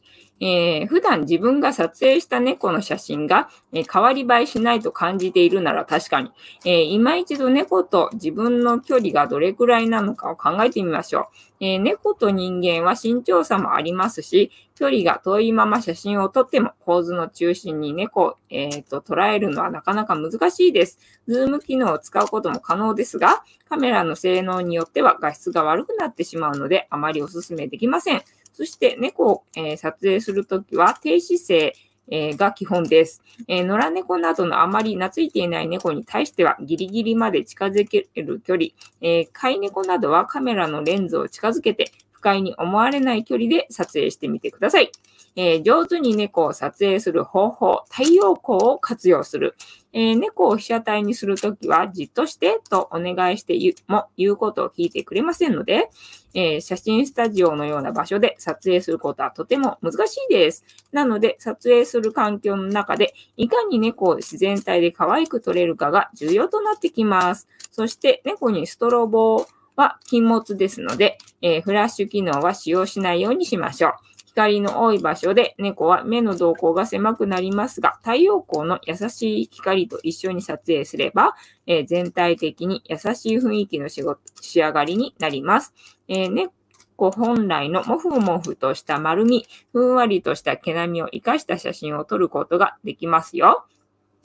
[0.42, 6.32] えー、普段自分が撮影した猫の写真が、えー、変わり映えしないと感じているなら確かに、
[6.64, 11.24] えー、今一度猫と自分の距離がどれくらいなのかを考えてみましょう。
[11.64, 20.98] え猫と人間は身長差もありますし、距離が遠いまま写真を撮っても構図の中心に猫を、えーと、捉えるのはなかなか難しいです。
[21.28, 28.22] ズーム機能を使うことも可能ですが、カメラの性能によっては画質が悪くなってしまうので、あまりお勧めできません。
[28.52, 31.72] そして猫を、えー、撮影するときは低姿勢、
[32.08, 38.66] えー、が基本です、えー、野良猫などのあまり懐いていない猫に対してはギリギリまで近づける距離、
[39.00, 44.92] えー、飼い猫などはカメラのレンズを近づけて不快に思われない距離で撮影してみてください。
[45.36, 49.54] えー、上手に猫を撮影する方法、太陽光を活用する。
[49.94, 53.54] えー、猫を被写体にするときは、じっとしてとお願いして
[53.86, 55.90] も言うことを聞いてくれませんので、
[56.34, 60.64] えー、写真スタジオのような場所で撮影することはとても難しいです。
[60.92, 67.48] なので、撮影する環境の中で、いかに猫を自然体で可愛く撮れるかが重要となってきます。
[67.70, 73.92] そして、猫にストロボは禁物ですので、えー、フラッシュ機能は使用しないようにしましょう。
[74.34, 81.34] 光の多い場所で猫は目の動向が狭くなりますが、太陽光の優しい光と一緒に撮影すれば、
[81.66, 84.02] えー、全体的に優しい雰囲気の仕
[84.40, 85.74] 仕上がりになります。
[86.08, 93.66] えー、猫本来のもふもふとした丸み、ふんわりとした毛並みを活かした写真を撮ることができますよ。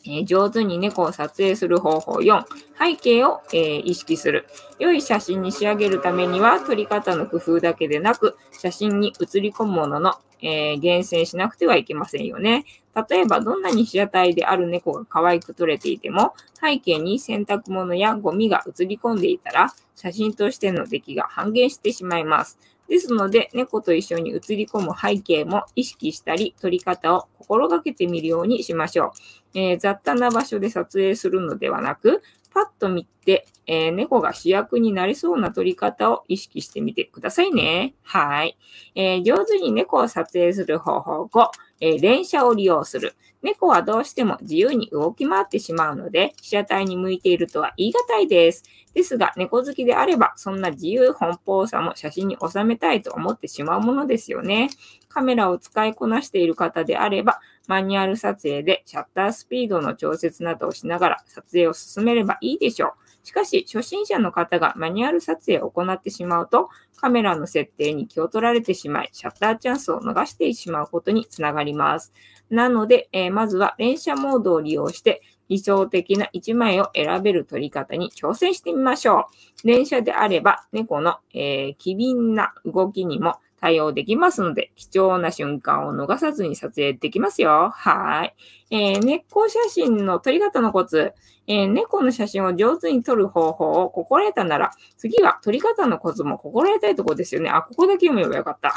[0.05, 2.43] えー、上手に猫を撮影する方法4、
[2.77, 4.47] 背景を、えー、意識する。
[4.79, 12.65] 良い写真に仕上げるためには、撮り方の工夫だけでなく、写真に写り込むものの、えー、厳選しなくてはいけませんよね。
[13.09, 22.59] 例えば、どんなに被写体である猫が可愛く撮れていても、背景に洗濯物やゴミが写り込んでいたら、写真としての出来が半減してしまいます。
[22.87, 29.07] ですので、猫と一緒に映り込む背景も意識したり、撮り方を心がけてみるようにしましょ
[29.53, 29.59] う。
[29.59, 32.21] えー、雑多な場所で撮影するのではなく、
[32.53, 37.93] パッと見て、えー、猫が主役になりそうな撮り方を意識してみてくださいね。
[38.03, 38.57] はい。
[38.95, 43.15] えー、上手に猫を撮影する方法5、えー、連写を利用する。
[43.43, 48.63] 猫はどうしても自由に動き回ってしまうので、被写体に向いているとは言い難いです。
[48.93, 54.69] ですが、猫好きであれば、そんな自由奔放さも写真に収めたいと思ってしまうものですよね。
[55.07, 63.06] カメラを使いこなしている方であれば、マニュアル撮影でシャッタースピードの調節などをしながら撮影を進めればいいでしょう。
[63.27, 72.13] しかし、初心者の方がマニュアル撮影を行ってしまうと、カメラの設定に気を取られてしまい、シャッターチャンスを逃してしまうことにつながります。
[72.49, 79.27] なので、えー、まずは連写モードを利用して、理想的な1枚を選べる撮り方に挑戦してみましょ
[79.63, 79.67] う。
[79.67, 87.69] 連写であれば、猫の、えー、機敏な動きにも対応できますので、貴重な瞬間を逃さずに撮影できますよ。
[87.73, 88.35] はい。
[88.69, 91.13] えー、猫写真の撮り方のコツ、
[91.47, 97.49] えー、猫の写真を上手に撮る方法を心得たなら、次は撮り方のコツも心得たいところですよね。
[97.49, 98.73] あ、ここだけ読めばよかった。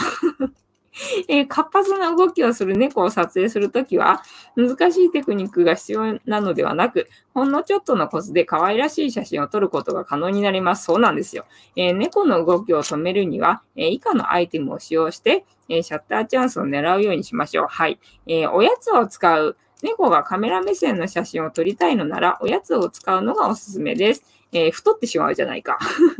[1.28, 4.22] えー、活発な動きをする猫を撮影するときは、
[4.56, 10.84] 難しいテクニックが必要なのではなく、ほんのちょっとのコツで可愛らしい写真を撮ることが可能になります。
[10.84, 11.44] そうなんですよ。
[11.76, 17.66] えー、猫の動きを止めるには、えー、以下のアイテムを使用して、えシャッターチャンスを狙うようにしましょう。
[17.68, 18.00] はい。
[18.26, 19.56] えおやつを使う。
[19.82, 24.24] 猫がカメラ目線の写真を撮りたいのなら、おやつを使うのがおすすめです。
[24.52, 25.78] えー、太ってしまうじゃないか。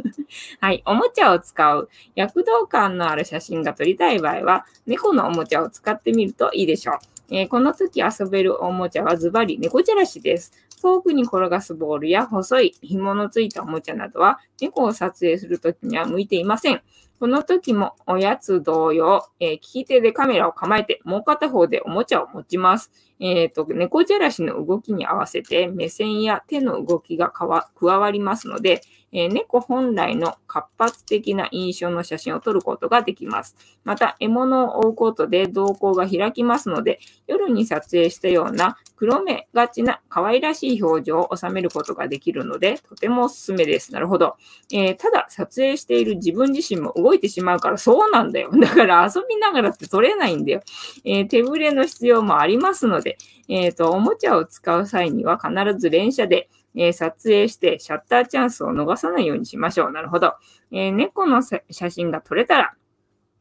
[0.61, 0.83] はい。
[0.87, 1.89] おもちゃを使う。
[2.15, 6.99] 躍動感のある写真が撮りたい場合は、猫のおもちゃを使ってみるといいでしょう。
[7.33, 10.53] えー、この時遊べるおもちゃはズバリ猫じゃらしです。
[10.81, 16.83] 遠くに転がすボールや細い紐のついたおもちゃなどは猫を撮影するときには向いていません。
[17.21, 22.91] この時もおやつ同様、えー、利き手でカメラを構えて、もう片方でおもちゃを持ちます。
[23.21, 28.81] えっ、ー、と、猫じゃらしの動きに合わせて目線や手の動きが加わりますので、
[29.13, 33.57] えー、猫本来の活発的な印象の写真を撮ることができます。
[33.85, 43.93] また、獲物を追うことで瞳孔が開きますので、夜に撮影したような黒目がちな可愛らしい表情を収めることができるので、とてもおすすめです。
[43.93, 44.37] なるほど。
[44.73, 48.51] えー、ただ、撮影している自分自身も動いてしまうからそうなんだよ。
[48.61, 50.61] だから遊びながらって撮れないんだよ。
[51.05, 53.17] えー、手ぶれの必要もありますので、
[53.49, 59.93] えっ、と、おもちゃを使う際には必ず連写で、え、撮影してシャッターチャンスを逃さないようにしましょう。
[59.93, 60.35] なるほど。
[60.71, 62.75] え、猫の写真が撮れたら、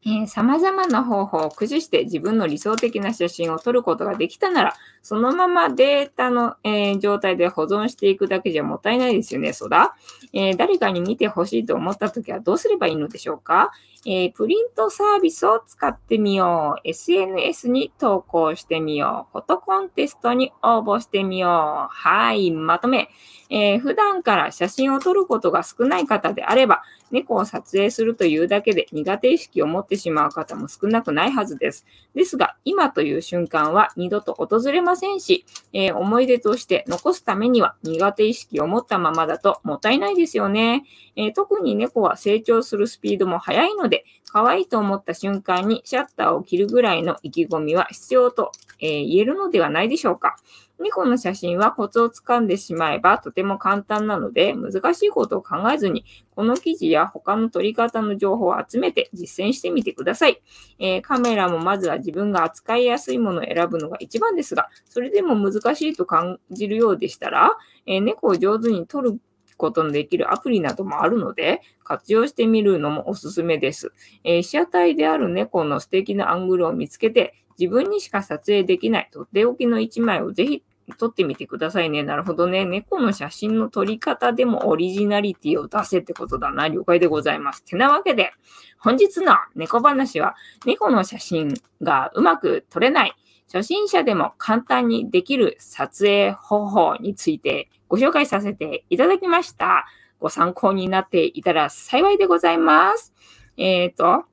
[0.02, 9.94] えー、様々な方法を駆使して自分の理想的な写真を撮ることができたなら、そのままデータの、えー、状態で保存していくだけじゃもったいないですよね、そうだ。
[10.32, 13.72] えー、誰かに見てほしいと思ったときはどうすればいいのでしょうか、
[14.06, 16.88] えー、プリントサービスを使ってみよう。
[16.88, 19.32] SNS に投稿してみよう。
[19.32, 21.94] フォトコンテストに応募してみよう。
[21.94, 23.10] はい、まとめ。
[23.50, 31.84] えー、普段から写真を撮ることが少ない方であれば、猫を撮影するというだけで苦手意識を持ってしまう方も少なくないはずです。
[32.14, 40.84] ですが、今という瞬間は二度と訪れませんし、えー、思い出として残すためには苦手意識を持ったままだともったいないですよね。
[41.16, 50.36] えー、特に猫は成長するスピードも速いので、可愛いと思った瞬間にシャッターを切るぐらいの意気込みは必要と、え、言えるのではないでしょうか。
[50.80, 60.40] 猫の写真はコツをつかんでしまえばとても簡単なので、難しいことを考えずに、この記事や他の撮り方の情報を集めて実践してみてください。
[60.78, 67.52] えー、カメラもまずは自分が扱いやすいものを選ぶのが一番ですが、それでも難しいと感じるようでしたら、
[67.86, 69.20] えー、猫を上手に撮る
[69.58, 73.92] ことのできるアプリなどもあるので、活用してみるのもおすすめです。
[74.24, 82.02] えー、被写体である猫の素敵なアングルを見つけて、自分にしか撮影できないとっておきの一枚をぜひ撮ってみてくださいね。
[82.02, 82.64] なるほどね。
[82.64, 86.68] 猫の写真の撮り方でもオリジナリティを出せってことだな。
[86.68, 87.64] 了解でございます。
[87.64, 88.32] てなわけで、
[88.78, 93.14] 本日の猫話は、猫の写真がうまく撮れない、
[93.52, 99.86] 初心者でも簡単にできる撮影方法についてご紹介させていただきました。
[100.20, 103.12] ご参考になっていたら幸いでございます。
[103.56, 104.24] えっ、ー、と、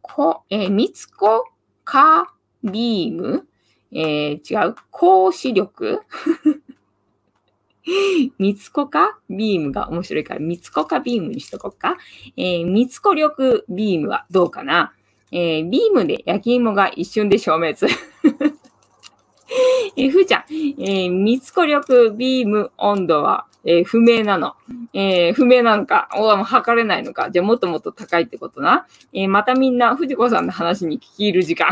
[0.00, 1.44] こ、えー、みつこ
[1.84, 3.46] かビーム
[3.94, 4.74] えー、違う。
[4.90, 6.00] 高視力？
[8.38, 11.96] みつこかビームが面白いから、みつこかビームにしとこうか。
[12.36, 14.92] えー、みつこ力ビームはどうかな？
[15.32, 17.76] えー、ビームで焼き芋が一瞬で消滅。
[19.96, 24.54] えー、ふーちゃん、えー、みつこ力ビーム温度は、えー、不明なの。
[24.94, 27.30] えー、不明なのか、お測れないのか。
[27.30, 28.86] じゃあもっともっと高いってことな。
[29.12, 31.68] え、またみんな、藤子さんの話に聞き入る時間。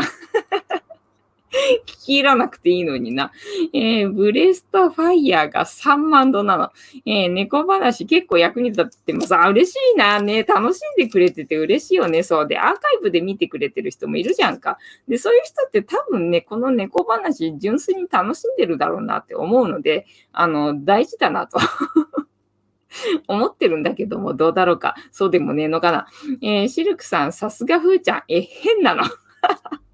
[1.85, 3.31] 聞き入らなくていいのにな。
[3.73, 6.71] えー、ブレストファイヤーが3万度なの。
[7.05, 10.21] えー、猫話結構役に立ってもさ、嬉しいな。
[10.21, 12.23] ね、楽しんでくれてて嬉しいよね。
[12.23, 14.77] そうで、アーカイブで見てくれてる人もいるじゃんか。
[15.07, 21.59] で、そういう人って多分ね、この猫話純粋に楽しんでるだろうなって思うので、あの、大事だなと。
[23.27, 24.95] 思ってるんだけども、どうだろうか。
[25.11, 26.07] そうでもねえのかな。
[26.41, 28.23] えー、シルクさん、さすがふーちゃん。
[28.27, 29.03] え、変なの。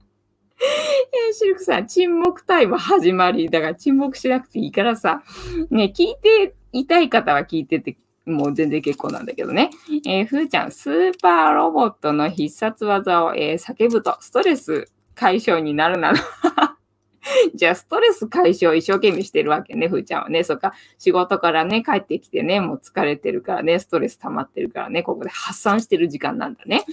[1.28, 3.50] えー、シルクさん、沈黙タイム始まり。
[3.50, 5.24] だから沈黙しなくていいからさ、
[5.70, 9.70] ね、聞いていたい方は聞いてて、もう全然結構なんだけどね。
[10.06, 16.18] えー、ふーちゃん、スーパーロボットの必殺技を、えー、叫ぶとストレス解消になるなの。
[17.56, 20.44] じゃあ、ストレス解消一生懸命してるわけね、ふーちゃんはね。
[20.44, 26.86] そっか、仕事からね、帰ってきてね、もう疲れてるからね、ストレス溜まってるからね、ここで発散してる時間なんだね。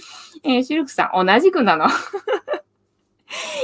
[0.43, 1.87] えー、シルクさん、同じくなの。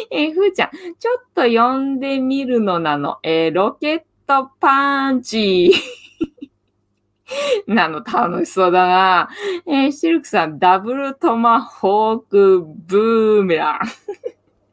[0.09, 0.69] えー、ふーちゃん、
[0.99, 3.17] ちょっと呼んでみるのなの。
[3.23, 5.71] えー、ロケットパンチ。
[7.67, 9.29] なの、楽しそうだな。
[9.65, 13.79] えー、シルクさん、ダブルトマホークブーメラン。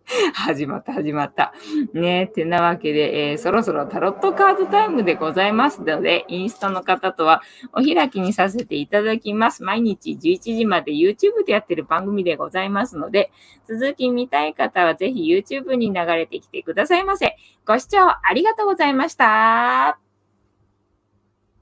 [0.34, 1.52] 始まった、始まった。
[1.92, 7.42] ねえてなわけで、えー、そろそろタロットカードタイムでございますので、インスタの方とは
[7.72, 9.62] お開きにさせていただきます。
[9.62, 13.30] 毎日11時まで YouTube でやってる番組でございますので、
[13.68, 17.36] 続き見たい方はぜひ YouTube に流れてきてくださいませ。
[17.66, 19.98] ご視聴ありがとうございました。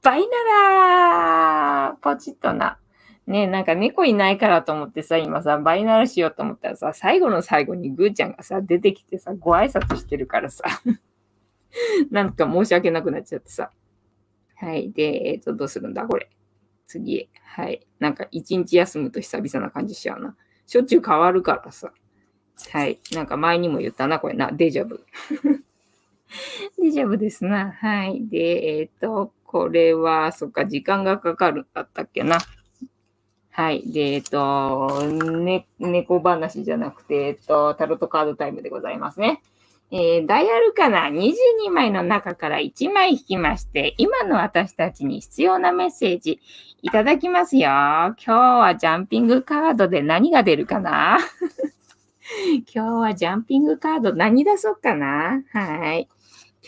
[0.03, 2.79] バイナラーポチッとな。
[3.27, 10.65] ねなんか猫いないからと思ってさ、今さ、バイナルしようと思ったらさ、最後の最後にぐーちゃんがさ、出てきてさ、ご挨拶してるからさ、
[12.11, 13.71] なんか申し訳なくなっちゃってさ。
[14.57, 14.91] はい。
[14.93, 16.31] で、えっ、ー、と、どうするんだこれ。
[16.87, 17.29] 次へ。
[17.45, 17.87] はい。
[17.99, 20.37] なんか一日休むと久々な感じしちゃうな。
[20.67, 21.93] しょっちゅう変わるからさ。
[22.73, 22.99] はい。
[23.13, 24.51] なんか前にも言ったな、これな。
[24.51, 25.05] デジャブ。
[26.81, 27.73] デジャブですな。
[27.73, 28.27] はい。
[28.29, 32.39] で、えっ、ー、と、これは、そっか、時間がかかるんだったっけな。
[33.57, 33.91] はい。
[33.91, 39.41] で、えっと、ね、猫話じゃなくて、えっと、タロットカードタイムでございますね。
[39.91, 46.39] えー、ダイヤルカナ22枚の中から1枚引きまして、今の私たちに必要なメッセージ
[46.83, 47.71] いただきますよ。
[47.71, 51.17] 今日はジャンピングカードで何が出るかな？
[52.75, 55.43] 今日はジャンピングカード何出そうかな？
[55.55, 56.09] はい。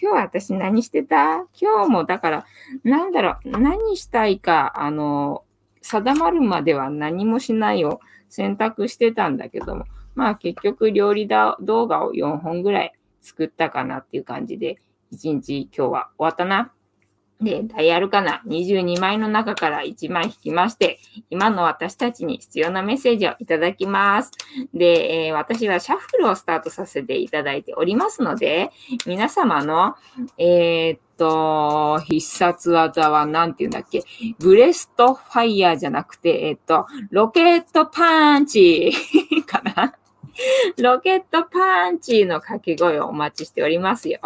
[0.01, 1.45] 今日は私何してた？
[1.61, 2.47] 今日もだから、
[2.83, 5.43] なんだろう、何したいか、あの、
[5.83, 14.79] 定まるまでは何もしないを選択してたんだけども、まあ結局料理だ動画を4本ぐらい作ったかなっていう感じで、
[15.13, 16.73] 1日今日は終わったな。
[17.41, 20.99] で、ダイヤルかな ?22 枚の中から1枚引きまして、
[21.31, 24.33] 今の私たちに必要なメッセージをいただきます。
[24.75, 28.71] で、えー、私はシャッフルをスタートさせていただいておりますので、
[29.07, 29.95] 皆様の、
[30.37, 34.03] えー、っと、必殺技は何て言うんだっけ？
[34.41, 38.93] ブレストファイヤーじゃなくて、えっと、ロケットパンチ
[39.47, 39.95] かな？
[40.79, 44.21] ロケットパンチの掛け声をお待ちしておりますよ。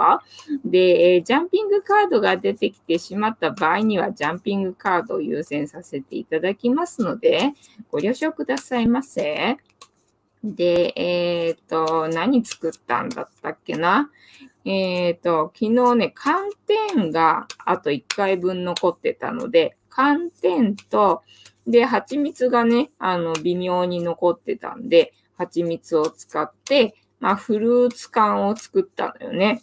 [0.64, 7.52] で、えジャンピングカードが出てきてしまった場合には、ジャンピングカードを優先させていただきますので、
[7.90, 9.56] ご了承くださいませ。
[10.44, 14.10] で、えっ、ー、と、何作ったんだったっけな？
[14.64, 16.50] えっ、ー、と、昨日ね、寒
[16.94, 21.22] 天があと1回分残ってたので、寒天と、
[21.66, 29.60] で、蜂蜜がね、あの、微妙に残ってたんで、蜂蜜を使って、まあ、フルーツ缶を作ったのよね。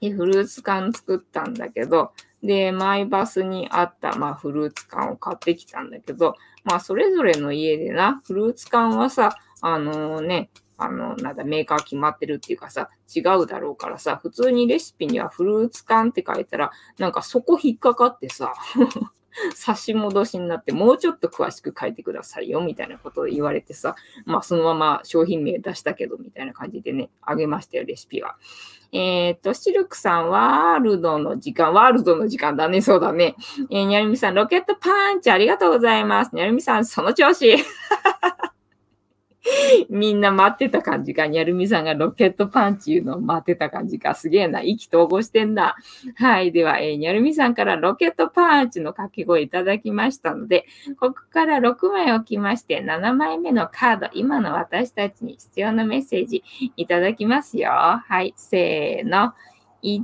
[0.00, 18.54] で、フルーツ缶作ったんだけど、で、マイバスにあった、まあ、フルーツ缶を買ってきたんだけど、まあ、それぞれの家でな、フルーツ缶はさ、あのー、ね、あの、なんだ、メーカー決まってるっていうかさ、違うだろうからさ、普通にレシピにはフルーツ缶って書いたら、なんかそこ引っかかってさ、
[19.54, 28.36] 差し戻しになって、もうちょっと詳しく書いてくださいよ、みたいなことを言われてさ、まあそのまま商品名出したけど、みたいな感じでね、あげましたよ、レシピは。
[28.92, 33.36] えっ、ー、と、シルクさん、ワールドの時間、ワールドの時間だね、そうだね。
[33.70, 36.34] えー、にゃるみさん、ロケットパンチありがとうございます。
[36.34, 37.56] にゃるみさん、その調子。
[39.88, 41.26] みんな待ってた感じか。
[41.26, 44.14] にゃるみさんがロケットパンチ言うのを待ってた感じか。
[44.14, 44.60] すげえな。
[44.62, 45.76] 意気投合してんだ。
[46.16, 46.52] はい。
[46.52, 50.66] では、えー、にゃるみさんからロケットパンチの掛け声いただきましたので、
[50.98, 56.42] ここから6枚置きまして、7枚目のカード、今の私たちに必要なメッセージ
[56.76, 57.70] いただきますよ。
[57.70, 58.34] はい。
[58.36, 59.32] せーの。
[59.82, 60.02] 1、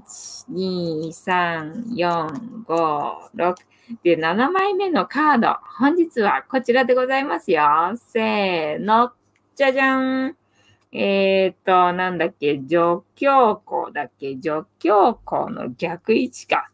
[0.50, 3.54] 2、3、4、5、6。
[4.02, 5.56] で、7枚目のカード。
[5.78, 7.62] 本日はこちらでございますよ。
[7.96, 9.12] せーの。
[9.56, 10.36] じゃじゃん。
[10.92, 16.70] えっ、ー、と、なんだっけ、除教校だっけ、除教校の逆位置か。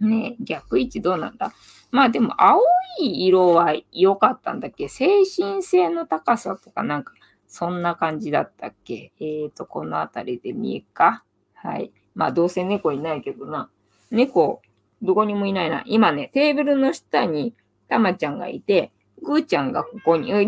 [0.00, 1.52] ね逆位置どうなんだ？
[1.90, 2.60] まあでも、青
[3.00, 4.88] い色は良かったんだっけ？
[4.88, 7.12] 精神性の高さとかなんか、
[7.48, 9.12] そんな感じだったっけ？
[9.18, 11.24] えっ、ー、と、この辺りで見えか？
[11.54, 11.92] はい。
[12.14, 13.68] まあ、どうせ猫いないけどな。
[14.12, 14.62] 猫、
[15.02, 15.82] どこにもいないな。
[15.86, 17.54] 今ね、テーブルの下に
[17.88, 20.32] たまちゃんがいて、ぐーちゃんがここに、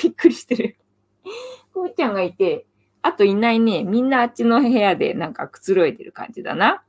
[0.00, 0.76] びっくりしてる。
[1.72, 2.66] ふーちゃんがいて、
[3.02, 3.84] あといないね。
[3.84, 6.82] みんなあっちの部屋でなんかくつろいでる感じだな。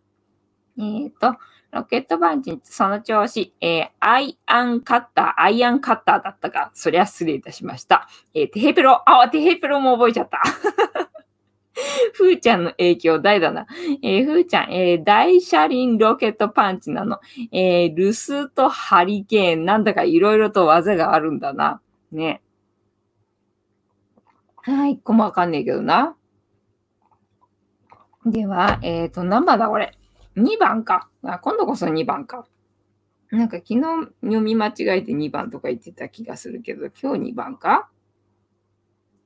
[0.77, 1.37] えっ、ー、と、
[1.71, 8.07] ロケットパンチ、その調子、えー、アイアンカッター、アイアンカッターだったか、そりゃ失礼いたしました。
[8.33, 10.41] えー、テヘペロ、あ、テヘペロも覚えちゃった。
[12.13, 13.67] ふーちゃんの影響大だな。
[14.01, 17.19] えー、ふーちゃん、えー、大車輪ロケットパンチなの。
[17.51, 21.81] えー、留守とハリケーン、なんだかいろいろと技があるんだな。
[22.11, 22.41] ね。
[24.73, 26.15] はい、一個もわかんねえけどな。
[28.25, 29.97] では、えっ、ー、と、何番だこれ。
[30.35, 31.09] 2番か。
[31.23, 32.45] あ、今度こそ2番か。
[33.31, 33.81] なんか昨日
[34.21, 37.89] 読み間違えて2番とか言ってた気がするけど、今日2番か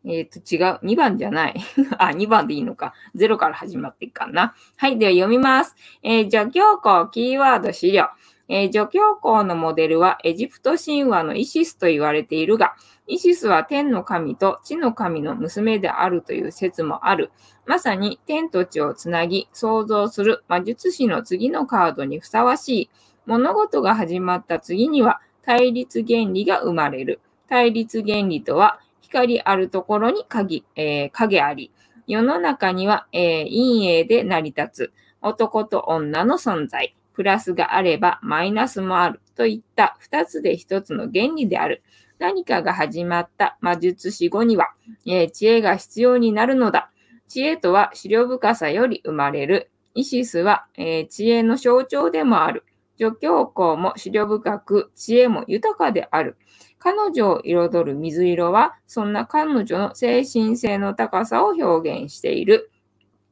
[0.05, 0.93] えっ、ー、と、違う。
[0.93, 1.55] 2番じゃない。
[1.97, 2.93] あ、2番でいいのか。
[3.15, 4.53] 0から始まっていくかな。
[4.75, 4.97] はい。
[4.97, 5.75] では読みます。
[6.01, 8.07] えー、除教皇キーワード資料。
[8.49, 12.75] えー、除教皇のモデルはエジプト神話のイシスと言われているが、
[13.07, 17.31] イシスは天の神と地の神の娘であるという説もある。
[17.65, 22.89] まさに天と地をつなぎ創造する魔術師の次のカードにふさわしい。
[23.25, 27.19] 物事が始まった次には対立原理が生まれる。
[27.49, 31.71] 対立原理とは光あるところに影,、えー、影あり。
[32.07, 36.95] 世の中には、えー、陰影で成り立つ男と女の存在。
[37.13, 41.83] プラスがあればマイナスもあるといった二つで一つの原理である。
[42.23, 44.69] 何かが始まった魔術師後には、
[45.05, 46.89] えー、知恵が必要になるのだ。
[47.27, 49.71] 知恵とは資料深さより生まれる。
[49.93, 52.63] イシスは、えー、知恵の象徴でもある。
[52.97, 56.37] 助教皇も資料深く、知恵も豊かである。
[56.79, 62.71] 彼女を彩る水色は、そんな彼女の精神性の高さを表現している。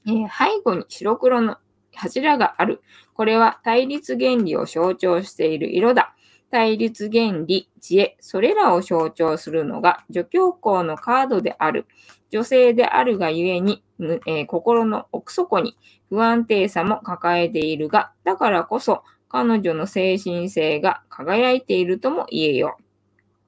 [0.06, 1.56] えー、背後に白黒の
[1.96, 2.82] 柱がある。
[3.14, 6.14] これは対立原理を象徴している色だ。
[6.52, 11.88] 対立原理、知恵、それらを象徴するのが女教皇のカードである。
[12.30, 15.78] 女性であるがゆえに、えー、心の奥底に
[16.10, 22.84] 不安定さも抱えているが、だからこそ彼女の精神性が輝いているとも言えよう。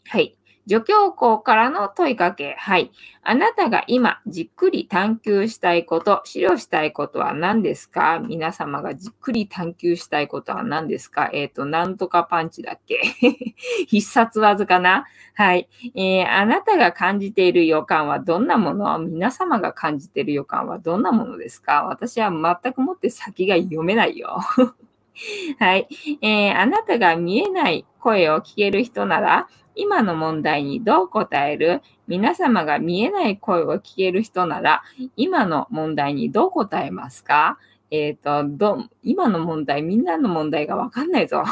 [0.10, 0.38] はい。
[0.68, 2.55] 助教校からの問いかけ。
[2.57, 2.91] はい。
[3.22, 8.20] あなたが今じっくり探求したいこと、資料したいことは何ですか？
[8.20, 11.30] 皆様がじっくり探求したいことは何ですか？
[11.34, 12.99] えっ、ー、と、なんとかパンチだっけ？
[13.88, 15.05] 必殺技かな？
[15.36, 16.30] はい、えー。
[16.32, 18.99] あなたが感じている予感はどんなもの？
[18.99, 21.84] 皆様が感じている予感はどんなものですか？
[21.84, 24.39] 私は全くもって先が読めないよ。
[25.59, 25.88] はい、
[26.22, 26.57] えー。
[26.57, 31.82] あなたが見えない声を聞ける人なら、今の問題にどう答える？
[32.07, 34.84] 皆様が見えない声を聞ける人なら、
[35.15, 37.57] 今の問題にどう答えますか？
[37.91, 41.43] えっ、ー、と、ど、今の問題、みんなの問題がわかんないぞ。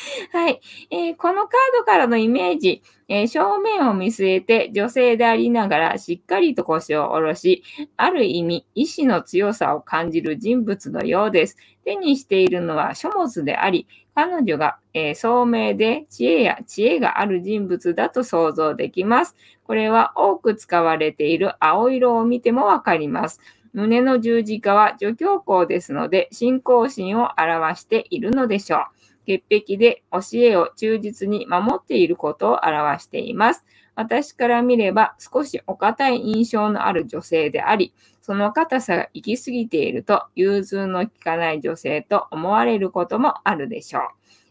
[0.32, 7.62] はい、えー、このカードからのイメージ、えー、正面を見据えて女性でありながらしっかりと腰を下ろし、
[7.96, 11.56] ある意味意志の強さを感じる人物のようです。
[11.84, 19.34] 手にしているのは書物であり、彼女が、えー、聡明で知恵や知恵がある人物だと想像できます。
[19.64, 23.40] これは多く使われている青色を見てもわかります。
[23.72, 28.99] 胸の十字架は助教皇ですので、信仰心を表しているのでしょう。
[29.26, 33.64] 潔癖で教えを忠実に守っていることを表しています。
[33.94, 44.02] 私から見れば少しお堅い印象のある女性であり、その硬さが行き過ぎていると融通の利かない女性と思われることもあるでしょう。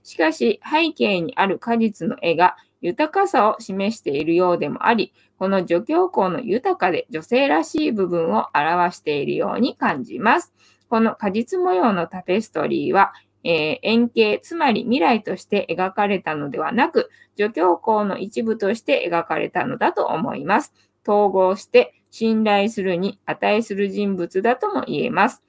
[0.04, 10.54] しかし背景にある果実の絵が豊かさを示しているようでもあり、この助教校の豊かで女性らしい部分を表しているように感じます。
[10.90, 13.14] この果実模様のタペストリーは、
[13.44, 20.74] えー、円形、つまり未来として描かれたのではなく、助教校の一部として描かれたのだと思います。
[21.08, 25.42] 統合して信頼するに値する人物だとも言えます。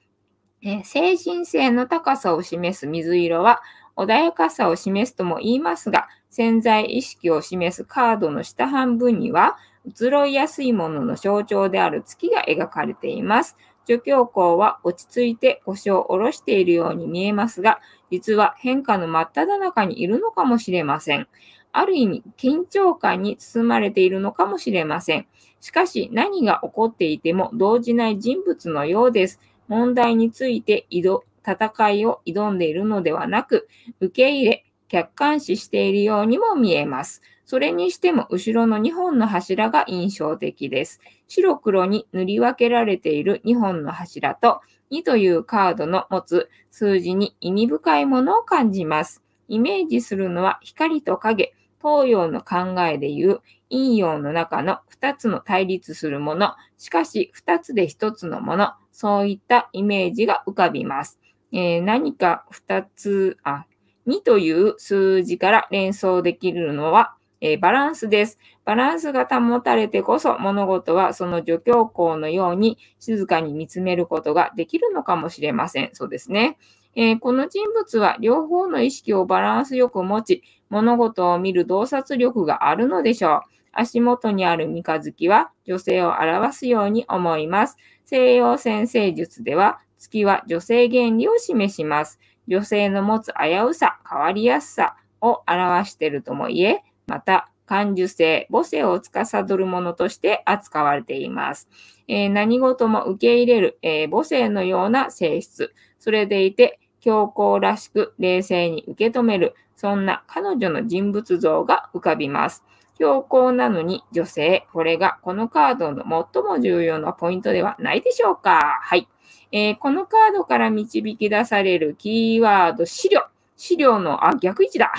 [0.63, 3.61] えー、精神性の高さを示す水色は、
[3.97, 13.57] 穏やかさを示すとも言いますが、潜在意識を示すカードの下半分には、移ろいやすいものの象徴である月が描かれています。
[13.85, 17.79] 助教皇は落ち着いて腰を下ろしているように見えますが、
[18.09, 21.27] 実は変化の真っ只中にいるのかもしれません。
[21.73, 25.27] ある意味、緊張感に包まれているのかもしれません。
[25.61, 29.39] しかし、何が起こっていても動じない人物のようです。
[29.67, 33.69] 問題について戦いを挑んでいるのではなく、
[33.99, 37.21] 受け入れ、客観視しているようにも見えます。
[37.45, 40.99] それにしても後ろの2本の柱が印象的です。
[41.29, 44.59] 白黒に塗り分けられている2本の柱と
[44.91, 49.23] 2というカードの持つ数字に意味深いものを感じます。
[49.47, 53.39] イメージするのは光と影、東洋の考えでいう
[53.69, 61.17] 陰陽の中の2つの対立するもの、しかし2つで1つのもの、そういったイメージが浮かびます。
[61.53, 63.65] えー、何か2つ、あ、
[64.07, 68.37] 2という数字から連想できるのは、えー、バランスです。
[68.65, 75.89] バランスが保たれてこそ物事はその助教校のように静かに見つめることができるのかもしれません。
[75.93, 76.57] そうですね。
[76.95, 83.41] えー、この人物は両方の意識をバランスよく持ち、物事を見る洞察力があるのでしょう。
[83.73, 87.77] 足元にある三日月は女性を表すように思います。
[88.05, 92.19] 西洋先生術では月は女性原理を示します。
[92.51, 101.69] 女性の持つ危うさ、変わりやすさを表しているとも言え、また感受性、母性を司るものとして扱われています。
[102.09, 105.73] えー、何事も受け入れる、えー、母性のような性質。
[105.97, 112.65] それでいて、強硬らしく冷静に受け止める、そんな彼女の人物像が浮かびます。
[112.99, 118.81] 強硬なのに女性、これがこのカードの最も重要なポイントではないでしょうか。
[118.83, 119.07] はい。
[119.51, 123.21] えー、このカードから導き出されるキーワード、資料。
[123.57, 124.93] 資料の、あ、逆位置だ。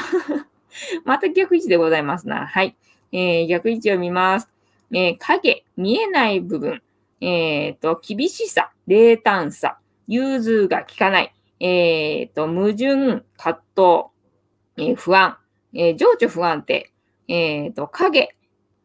[1.05, 2.47] また逆位置でございますな。
[2.47, 2.77] はい。
[3.11, 4.49] えー、逆位置を見ます。
[4.93, 6.83] えー、影、見えない部分。
[7.21, 9.79] えっ、ー、と、厳しさ、冷淡さ、
[10.09, 11.35] 融通が効かない。
[11.61, 15.39] えっ、と、矛盾、葛藤、え、不安、
[15.73, 16.91] え、情緒不安定、
[17.29, 18.35] えっ、と、影、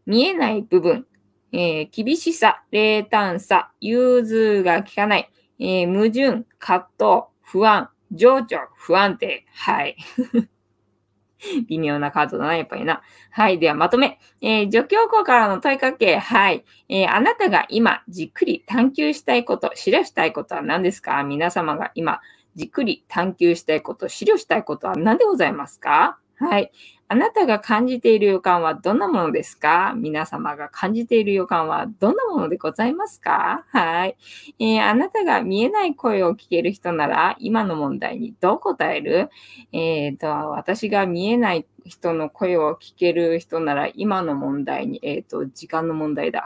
[0.06, 1.08] 見えない部分、
[1.52, 5.30] え厳しさ、冷淡さ、融通が効かない、
[5.60, 7.06] え矛盾、葛藤、
[7.42, 8.46] 不安、情緒、
[8.76, 9.46] 不安定。
[9.54, 9.96] はい。
[11.70, 13.04] 微妙なカードだな、やっぱりな。
[13.30, 13.60] はい。
[13.60, 14.20] では、まとめ。
[14.42, 16.18] えー、助教校からの問いかけ。
[16.18, 16.66] はい。
[16.90, 21.24] えー、あなたが今、じっくり探求したいこと、知らしたいことは何ですか？
[21.24, 22.22] 皆様が今、
[22.56, 26.18] じっくり探求したいこと、資料したいことは何でございますか？
[26.38, 26.72] はい。
[27.10, 29.94] あなたが感じている予感はどんなものですか？
[29.96, 33.66] 皆様が感じている予感はどんなものでございますか？
[33.70, 34.18] はい、
[34.60, 39.30] えー、あなたが見えない声を聞ける人なら、今の問題にどう答える？
[39.72, 46.46] えっ、ー、と、私が見えない人の声を聞ける人なら、今の問題に、えっ、ー、と、時間の問題だ。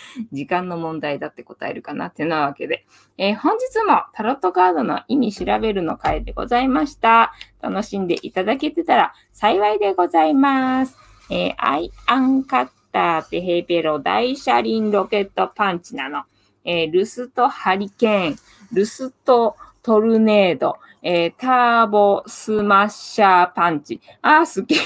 [0.32, 2.84] 時間の問題だって答えるかなってなわけで、
[3.18, 7.32] えー、本日もタロットカードの意味調べるの回でございました。
[7.60, 10.96] 楽しんでいただけてたら幸いでございます。
[11.30, 16.24] えー、アイアンカッターテヘイペロ大車輪ロケットパンチなの。
[16.64, 18.36] えー、ルストハリケーン、
[18.72, 24.00] ルストトルネード、えー、ターボスマッシャーパンチ。
[24.20, 24.76] あー、すっき。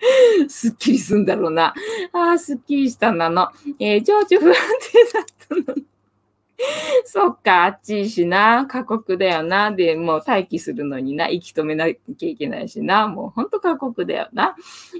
[0.48, 1.74] すっきりすんだろうな。
[2.12, 3.48] ああ、すっきりしたなの。
[3.78, 4.54] えー、情緒不安
[4.92, 5.82] 定だったの。
[7.04, 8.66] そっか、あっちいしな。
[8.66, 9.70] 過酷だよな。
[9.70, 11.28] で、もう待機するのにな。
[11.28, 13.06] 息止めなきゃいけないしな。
[13.06, 14.56] もうほんと過酷だよな。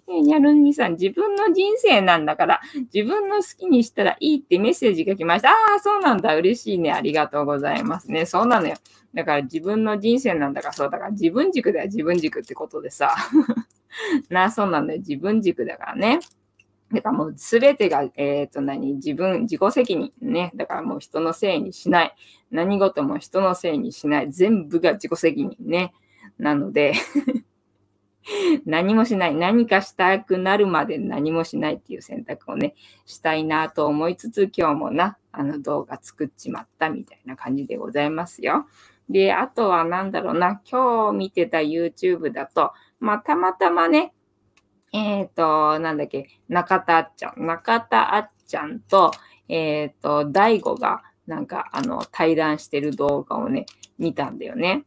[0.09, 2.61] えー、にゃるんにさん、自分の人生なんだから、
[2.95, 5.51] 自分の好きにしたらいいってメッセージが来ました。
[5.51, 6.37] ああ、そうなんだ。
[6.37, 6.93] 嬉しいね。
[6.93, 8.25] ありがとうございますね。
[8.25, 8.77] そうなのよ。
[9.15, 11.87] だから自分の人生なんだから、そうだから自分軸だよ。
[11.87, 13.15] 自分軸ってことでさ。
[14.29, 14.99] な、そうなんだよ。
[15.01, 16.21] 自分軸だからね。
[16.93, 20.53] だからもうすべてが、えっ、ー、と何、自分、自己責任ね。
[20.55, 22.15] だからもう人のせいにしない。
[22.51, 24.33] 何事も人のせいにしない。
[24.33, 25.93] 全部が自己責任ね。
[26.39, 26.95] なので
[28.65, 29.35] 何もしない。
[29.35, 32.75] 何かしたくなるまで何もしないっていう選択をね、
[33.07, 38.67] したいなと思いつつ、今日もな、あの動画作っちまったみたいな感じでございますよ。
[39.09, 44.13] で、あとはなんだろうな、今日見てた YouTube だと、まあ、たまたまね、
[44.93, 47.47] えっ、ー、と、なんだっけ、中田あっちゃん。
[47.47, 49.13] 中田あっちゃんと、
[49.49, 53.67] えっ、ー、と、大悟が、なんか、あの、対談してる動画をね、
[53.99, 54.85] 見たんだよね。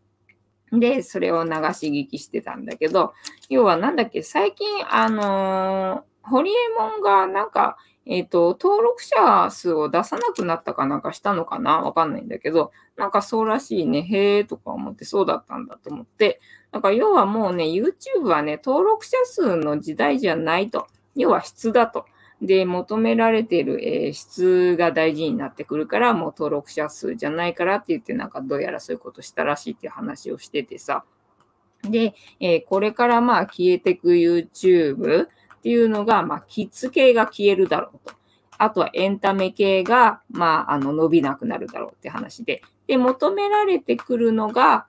[0.72, 3.14] で、それを流し聞きしてたんだけど、
[3.50, 11.82] 要はなんだっけ、最近、あのー、ホリエモンがなんか、えっ、ー、と、登録者数を出さなくなったかなんかしたのかな？
[11.82, 14.02] わかんないんだけど、なんかそうらしいね。
[14.02, 16.42] へえとか思ってそうだったんだと思って。
[16.72, 20.88] なんか要はもうね、YouTube はね、登録者数の時代じゃないと。
[21.16, 22.06] 要は質だと。
[22.42, 31.04] で、求められている、えー、質が大事になってくるから、もう登録者数じゃないからって言って、なんかどうやらそういうことしたらしいっていう話をしててさ。
[31.84, 35.28] で、えー、これからまあ消えてく YouTube
[35.62, 38.16] っていうのが、まあ、キッズ系が消えるだろうと。
[38.58, 42.64] あとはエンタメ系が、まあ、あの、伸びなくなるだろうって話で。
[42.88, 44.88] で、求められてくるのが、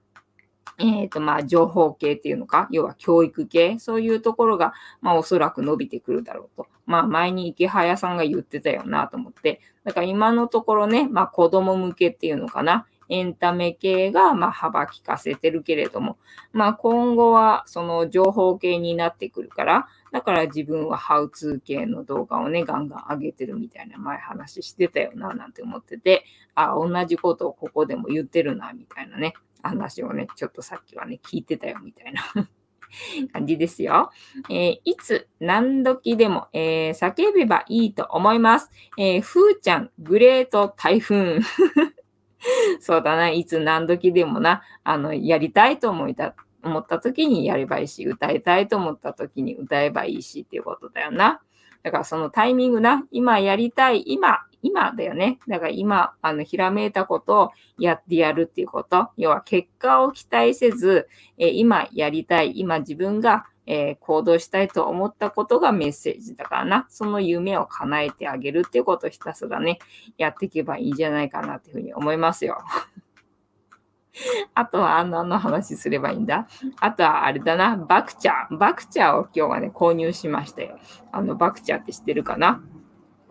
[0.79, 6.67] えっ、ー、と、まあ、情報系っていうのか、要は教育系、そういうところが、まあ、おそらく伸びてくるだろうと。
[6.87, 9.61] まあ、前に池早さんが言ってたよなと思って。
[9.85, 12.87] だから今のところね、まあ、子供向けっていうのかな。
[13.13, 16.17] エンタメ系が、まあ、幅利かせてるけれども、
[16.53, 32.23] まあ、今後はその情報系になってくるから、だから自分はハウツー系の動画をね、ガンガン上げてるみたいな前話してたよな、なんて思ってて、あ、同じことをここでも言ってるな、みたいなね、話をね、ちょっとさっきはね、聞いてたよ、みたいな
[33.35, 34.11] 感じですよ。
[34.49, 38.71] えー、いつ何時でも、えー、叫べばいいと思います。
[38.97, 41.41] えー、ふーちゃん、グレート台風。
[42.81, 51.41] そうだな、いつ何時でもな、あの、やりたいと思いた、思った時にやればいいし、歌いたいと思った時に歌えばいいしっていうことだよな。
[51.83, 55.39] だからそのタイミングな、今やりたい、今、今だよね。
[55.49, 59.11] だから今、あの、ひらめいたことをやってやるっていうこと。
[59.17, 66.87] 要は結果を期待せず、え、今やりたい、今自分が、えー、行動したいと思ったことがメッセージだからな。
[66.89, 69.79] その夢を叶えてあげるっていうことをひたすらね、
[70.19, 72.59] やっていけばいいんじゃないかなっていうふうに思いますよ。
[74.55, 76.47] あとはあの、あの話すればいいんだ
[76.81, 78.57] あとはあれだな、バクチャー。
[78.57, 80.79] バクチャーを今日はね、購入しましたよ。
[81.13, 82.63] あの、バクチャーって知ってるかな？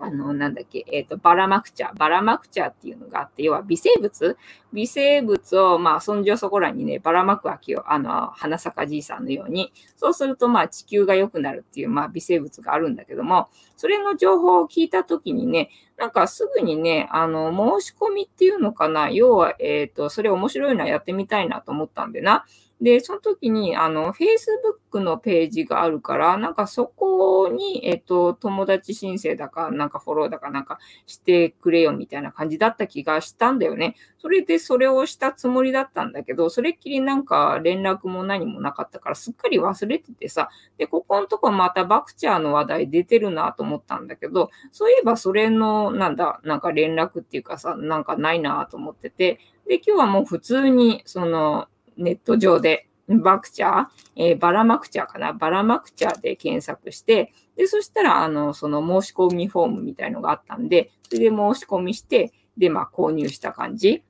[0.02, 4.36] あの、なんだっけ、えっ、ー、と、バラマクチャ、バラマクチャっていうのがあって、要は微生物？
[4.74, 7.84] 微生物を、まあ、そんじょそこらにね、ばらまくわけよ。
[7.88, 9.72] あの、花咲じいさんのように。
[9.97, 19.12] そうすると、まあ、地球が良くなるっていう、まあ、微生物があるんだけども、それの情報を聞いたときにね、なんかすぐにね、あの、申し込みっていうのかな？
[19.12, 22.45] 要は、えっ、ー、と、それ面白いのはやってみたいなと思ったんでな。
[22.82, 33.96] で、その時に、あの、Facebook のページがあるから、なんかそこに、えっと、友達申請だか、なんかフォローだかなんかしてくれよみたいな感じだった気がしたんだよね。
[34.18, 51.68] それでそれをしたつもりだったんだけど、それっきりなんか連絡も何もなかったから、すっかり忘れててさ、で、ここのとこまたバクチャーの話題出てるなと思ったんだけど、そういえばそれの、なんだ、なんか連絡っていうかさ、なんかないなと思ってて、で、今日はもう普通に、その、
[51.98, 53.86] ネット上で、バクチャー、
[54.16, 64.04] えー、バラマクチャーかな、バラマクチャーで検索して、で、そしたら、あの、その申し込みフォームみたいのがあったんで、それで申し込みして、で、まあ、購入した感じ。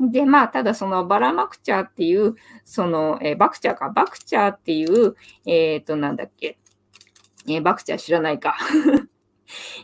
[0.00, 5.14] で、まあ、ただそのバラマクチャーっていう、その、えー、バクチャーか、バクチャーっていう、
[5.46, 6.58] えっ、ー、と、なんだっけ、
[7.46, 8.56] えー、バクチャー知らないか。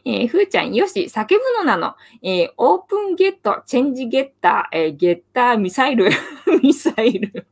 [0.05, 1.95] えー、ふーちゃん、よし、叫ぶのなの。
[2.23, 6.09] えー、オープンゲット、チェンジゲッター、えー、ゲッター、ミサイル、
[6.62, 7.47] ミサイル。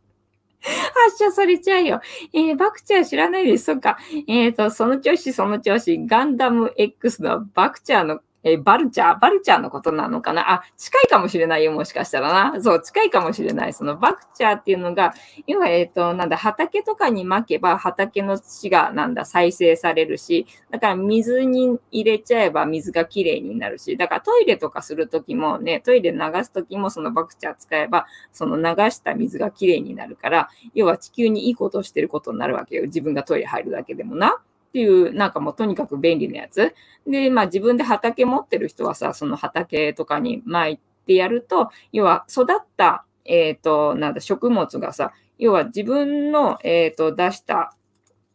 [1.06, 2.00] 発射されちゃうよ。
[2.32, 3.66] えー、バクチャー知らないです。
[3.66, 3.98] そっか？
[4.26, 10.52] えっ、ー、と、その調子、その調子、ガンダム X のバクチャーのえバルチャー、バルチャーのことなのかな？
[10.52, 12.62] あ、近いかもしれないよ、もしかしたらな。
[12.62, 13.72] そう、近いかもしれない。
[13.72, 15.14] そのバクチャーっていうのが、
[15.48, 32.84] 要は、えっ、ー、と、なんだ、畑とかに巻けば、畑の土が、なんだ、再生されるし、だから水に入れちゃえば水がきれいになるし、だからトイレとかするときもね、トイレ流すときもそのバクチャー使えば、その流した水がきれいになるから、要は地球にいいことをしてることになるわけよ。
[32.84, 34.38] 自分がトイレ入るだけでもな。
[34.68, 36.74] っていう、なんかもうとにかく便利なやつ。
[37.06, 47.74] で、まあ自分で畑持ってる人はさ、その畑とかに巻いてやると、要は育った、えっ、ー、と、なんだ、食物がさ、要は自分の、えっ、ー、と、出した、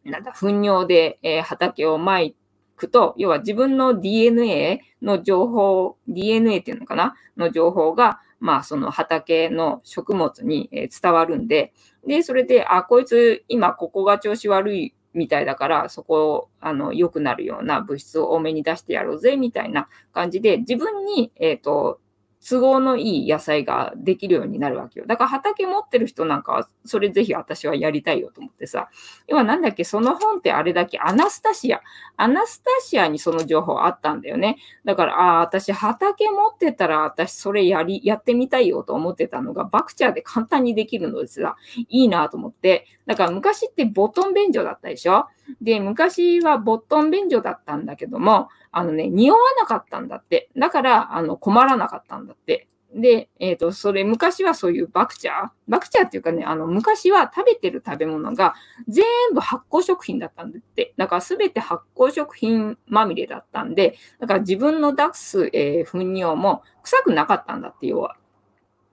[0.04, 2.36] なんだ、糞尿で、えー、畑を巻
[2.76, 7.14] くと、要は自分の DNA の情報、DNA っていうのかな？
[7.36, 11.72] の情報が、まあ、その畑の食物に伝わるんで、
[12.06, 22.00] で、それで、あ、こいつ今ここが調子悪いみたいだから、そこを、あの、良くなるような物質を多めに出してやろうぜ、みたいな感じで、自分に、えっ、ー、と、
[22.48, 25.06] 都合のいい野菜ができるようになるわけよ。
[25.06, 28.88] だから畑持ってる人なんかは、それぜひ私はやりたいよと思ってさ。
[29.28, 31.80] 要はなんだっけ、その本ってあれだっけ、アナスタシア。
[32.16, 34.58] アナスタシアにその情報あったんだよね。
[34.84, 41.56] だから、ああ、私畑持ってたら、私それやり、やってみたいよと思ってたのが、バクチャーで簡単にできるのですが、
[41.88, 42.86] いいなと思って。
[43.06, 45.26] だから昔ってボトン便所だったでしょ？
[45.60, 50.48] で、昔はボットン便所だったんだけども、あのね、匂わなかったんだって。
[50.56, 52.66] だから、あの、困らなかったんだって。
[52.94, 55.48] で、えっ、ー、と、それ、昔はそういうバクチャー？
[55.68, 58.54] バクチャーっていうかね、あの、昔は食べてる食べ物が
[58.88, 60.92] 全部発酵食品だったんだって。
[60.96, 68.16] だから全て発酵食品まみれだったんで、だから自分の出す、えー、糞尿も臭くなかったんだって、要は。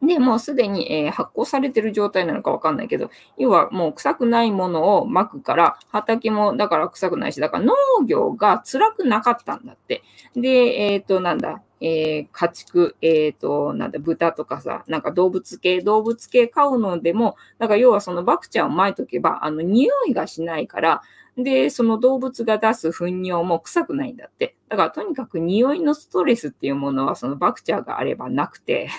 [0.01, 7.73] で、もうすでに、えー、発酵されてる状態なのかわかんないけど、要はもう臭くないものをまくから、畑もだから臭くないし、だから農
[8.05, 10.03] 業が辛くなかったんだって。
[10.35, 10.49] で、
[10.93, 21.01] えっ、ー、と、なんだ、えー、家畜、えっ、ー、と、なんだ、豚とかさ、なんか動物系、動物系飼うのでも、だから要はそのバクチャーを巻いとけば、あの、匂いがしないから、
[21.37, 24.55] で、その動物が出す糞尿も臭くないんだって。
[24.67, 28.89] だからとにかく匂いのストレスっていうものはそのバクチャーがあればなくて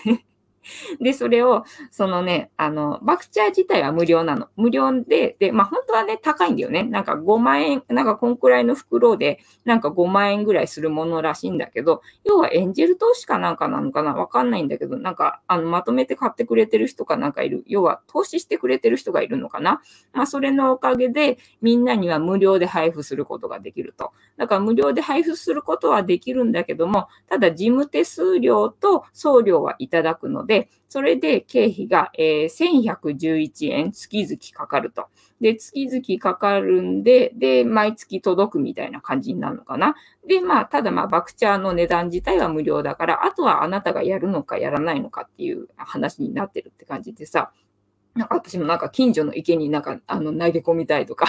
[1.01, 4.49] で、それを、そのね、あの、バクチャー自体は無料なの。
[4.57, 6.83] 無料で、で、まあ本当はね、高いんだよね。
[6.85, 14.15] なんか5万円、なんかこんくらいの袋で、なんか5万円ぐらいするものらしいんだけど、要はエンジェル投資かなんかなのかな？
[14.15, 17.65] わかんないんだけど、なんか、あの、まとめて買ってくれてる人かなんかいる。
[17.67, 19.81] 要は投資してくれてる人がいるのかな？
[20.13, 24.13] まあそれのおかげで、みんなには無料で配布することができると。
[24.37, 35.07] だから無料で配布することはできるんだけども、ただ事務手数料と送料はいただくので、でそれで経費が、え、1111円月々かかると。
[35.41, 39.95] で、月々かかるんで、で、毎月届くみたいな感じになるのかな。
[40.27, 47.53] で、まあ、ただまあ、バクチャーの値段自体は無料だから、あとはあなたがやるのかやらないのかっていう話になってるって感じでさ、
[48.17, 51.27] なんか私もなんか近所の池になんかあの投げ込みたいとか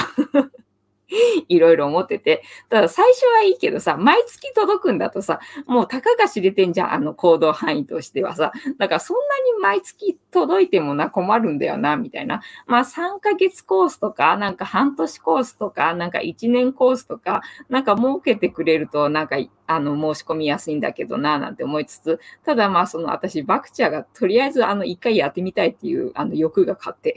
[1.49, 2.43] いろいろ思ってて。
[2.69, 8.51] ただ最初はいいけどさ、毎月届くんだとさ、もうたかが知れてんじゃん、あの行動範囲としてはさ。
[8.77, 9.23] だからそんな
[9.57, 12.41] に毎月届いてもな、困るんだよな、みたいな。
[12.65, 19.37] まあ3ヶ月コースとか、なんか半年コースとか、なんか1年コースとか、なんか設けてくれると、なんか、
[19.67, 27.15] あの、申し込みやすいんだけどな、なんて思いつつ、ただまあその私、バクチャーがとりあえずあの一回やってみたいっていうあの欲が勝って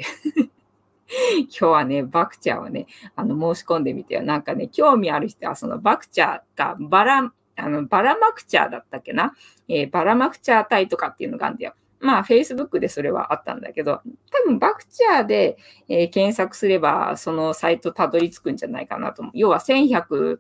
[1.39, 4.23] 今日はね、バクチャーをね、あの、申し込んでみてよ。
[4.23, 9.35] なんかね、興味ある人は、そのバクチャーがバラ、あの、バラマクチャーだったっけな、
[9.69, 11.75] えー、バラマクチャー隊とかっていうのがあるんだよ。
[12.01, 15.57] まあ、Facebook でそれはあったんだけど、多分バクチャーで、
[15.89, 19.33] えー、検索すれば、そのサイトたどり着くんじゃないかなと思う。
[19.35, 20.39] 要は1111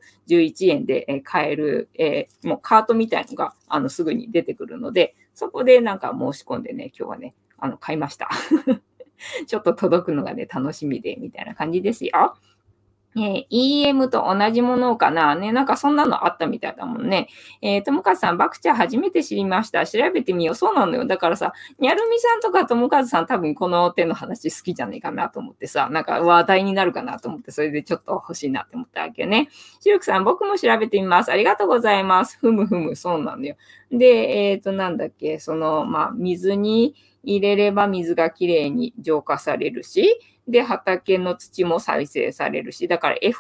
[0.69, 8.29] 円で、えー、買える、えー、もうカートみたいのが、あの、すぐに出てくるので、そこでなんか申し込んでね、今日はね、あの、買いました。
[9.47, 12.37] ちょっと届くのがね、楽しみで、みたいな感じですよ。
[13.17, 17.29] えー、EM と同じものかなね、なんかそんなのあったみたいだもんね。
[17.63, 19.87] えー、ともかさん、バクチャー初めて知りました。
[19.87, 20.55] 調べてみよう。
[20.57, 21.05] そうなのよ。
[21.05, 29.49] だからさ、にゃるみさんとかともかずさん多分この手の話好きじゃないかなと思ってさ、なんか話題になるかなと思って、それでちょっと欲しいなって思ったわけよね。
[29.81, 31.31] しるくさん、僕も調べてみます。
[31.31, 32.39] ありがとうございます。
[32.41, 33.55] ふむふむ、そうなのよ。
[33.93, 43.33] で、えっ、ー、と、なんだっけ、その、まあ、水に、入れれば水がきれいに浄化されるし、で、畑の土も再生されるし、だから F1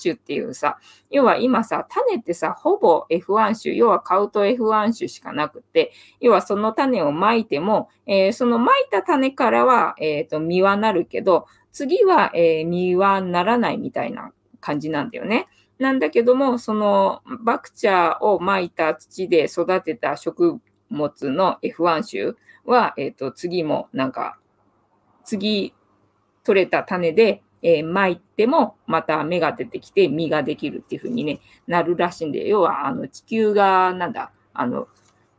[0.00, 0.78] 種っていうさ、
[1.10, 14.30] 要は今さ、種ってさ、ほぼ F1 種、要は買うと F1 種しかなくて、要はその種をまいても、えー、そのまいた種からは、えっ、ー、と、実はなるけど、次は、えー、実はならないみたいな
[14.60, 15.48] 感じなんだよね。
[15.78, 22.34] なんだけども、そのバクチャーをまいた土で育てた植物の F1 種
[22.64, 24.38] は、えっ、ー、と、次もなんか、
[25.24, 25.74] 次
[26.44, 34.88] 取れた種で、えー、巻いてもまた芽が出てきて実ができるっていうふうに、ね、なるらしいんで、要はあの地球がなんだ、あの、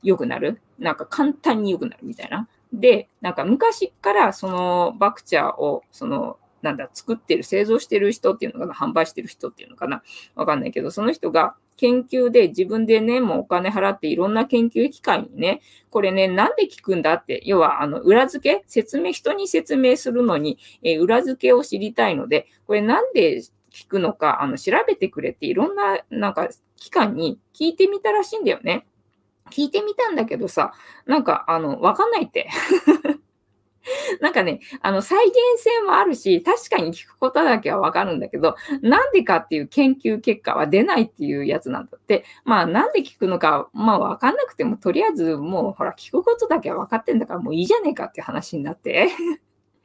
[0.01, 0.61] 良くなる？
[0.79, 2.47] なんか簡単に良くなるみたいな？
[2.71, 10.01] で、なんか昔からそのバクチャーをそのなんだ、作ってる、製造してる人っていうのかな、販売してる人っていうのかな、
[10.33, 23.41] わかんないけど、その人が研究で自分でね、もうお金払っていろんな研究機関にね、これね、なんで聞くんだって、要は、あの、裏付け説明、人に説明するのに、えー、裏付けを知りたいので、これなんで
[23.71, 26.47] 聞くのか、あの、調べてくれっていろんな、なんか、
[26.77, 28.85] 機関に聞いてみたらしいんだよね。
[29.51, 30.73] 聞いてみたんだけどさ、
[31.05, 32.49] なんか、あの、わかんないって。
[34.21, 42.23] なんかね、あの、再現性もあるし、確かに聞くことだけはわかるんだけど、なんでかっていう研究結果は出ないっていうやつなんだって。
[42.45, 49.09] まあ、なんで聞くのか、まあ、わかんなくても、とりあえずもう、ほら、聞くことだけは分かってんだから、もういいじゃねえかっていう話になって。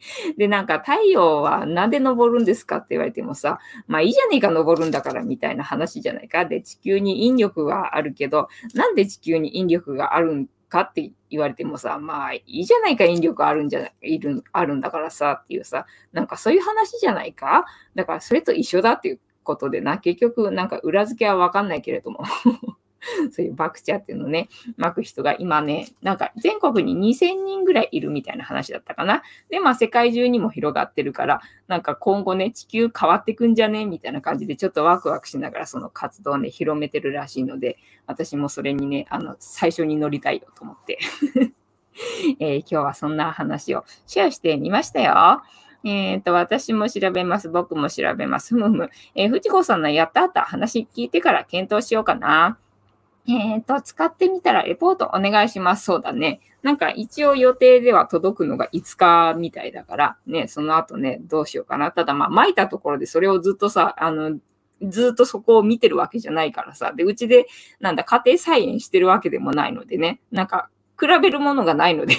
[0.39, 6.45] で、なんか太陽はなんで昇るんですかって言われてもさ、まあいいじゃねえか昇るんだからみたいな話じゃないか。
[6.45, 17.67] で、地球に引力があるけど、なんで地球に引力があるんかって言われてもさ、まあいいじゃないか、引力あるんじゃない、いる、あるんだからさっていうさ、なんかそういう話じゃないか？
[17.95, 22.21] だからそれと一緒だっていうことでな、結局なんか裏付けはわかんないけれども。
[23.31, 29.23] そういうバクチャっていうのをね、巻く人が今ね、なんか全国に2000人ぐらいいるみたいな話だったかな。
[29.51, 33.87] で、まあ世界中にも広がってるから、なんか今後ね、地球変わってくんじゃね？
[33.87, 40.99] みたいな感じでちょっとワクワクしながらその活動をね、広めてるらしいので、私もそれにね、あの、最初に乗りたいよと思って
[42.41, 45.43] えー、今日はそんな話をシェアしてみましたよ。
[45.85, 47.49] えっ、ー、と、私も調べます。
[47.49, 48.55] 僕も調べます。
[48.55, 48.91] ふむふむ。
[49.15, 52.59] えー、藤子さんのやったあった話聞いてから検討しようかな。
[53.29, 55.85] えっ、ー、と、使ってみたらレポートお願いします。
[55.85, 56.41] そうだね。
[56.63, 61.93] なんか一応予定では届くのが5日みたいだから、ね、その後ね、どうしようかな。
[61.93, 64.39] ただまあ、巻いたところでそれをずっとさ、あの、
[64.83, 66.93] ずっとそこを見てるわけじゃないからさ。
[66.95, 67.47] で、うちで、
[67.81, 70.21] なんだ、家庭菜園してるわけでもないのでね。
[70.31, 72.17] なんか、比べるものがないので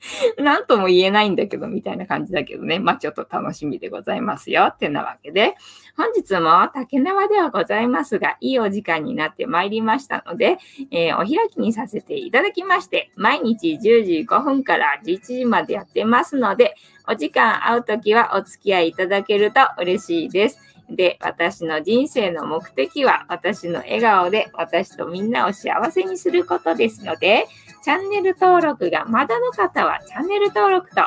[0.38, 2.78] なんとも言えないんだけど、みたいな感じだけどね。
[2.78, 4.64] まあちょっと楽しみでございますよ。
[4.64, 5.54] ってなわけで、
[5.96, 10.58] 本日も竹縄ではございますが、いいお時間になってまいりましたので、
[10.90, 16.74] えー、お開きにさせていただきまして、毎日10時5分から11時までやってますので、
[17.06, 20.69] お時間合うときはお付き合いいただけると嬉しいです。
[20.90, 27.46] で、私の人生の目的は私の笑顔で私とみんなを幸せにすることですので、
[27.82, 31.02] チャンネル登録がまだの方はチャンネル登録と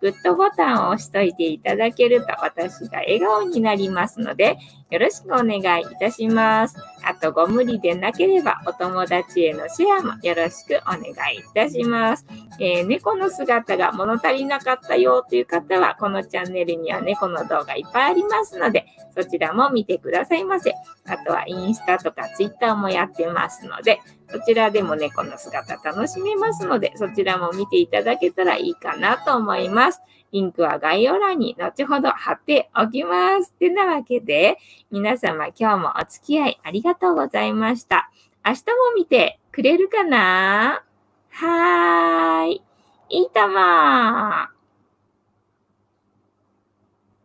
[0.00, 4.58] グッドボタンを押しといていただけると私が笑顔になりますので、
[4.88, 6.76] よろしくお願いいたします。
[7.02, 11.00] あと、ご無理でなければお友達へのシェアもよろしくお願
[11.34, 12.24] いいたします。
[12.60, 20.72] えー、猫の姿が物足りなかったよという方は、このチャンネルには猫の動画いっぱいありますので、そちらも見てくださいませ。
[21.06, 30.00] あとはインスタとかツイッターもやってますので、そちらでも猫の姿楽しめますので、そちらも見ていただけたらいいかなと思います。
[30.32, 33.52] リンクは概要欄に後ほど貼っておきます。
[33.54, 34.58] てなわけで、
[34.90, 38.10] 皆様今日もお付き合いありがとうございました。
[38.44, 38.62] 明日も
[38.96, 40.82] 見てくれるかな？
[41.30, 42.62] はーい。
[43.08, 43.56] いいとも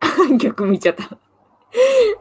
[0.38, 1.08] 曲見ちゃった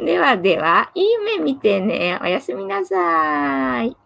[0.03, 2.17] ではでは、いい夢見てね。
[2.21, 3.97] おやすみなさーい。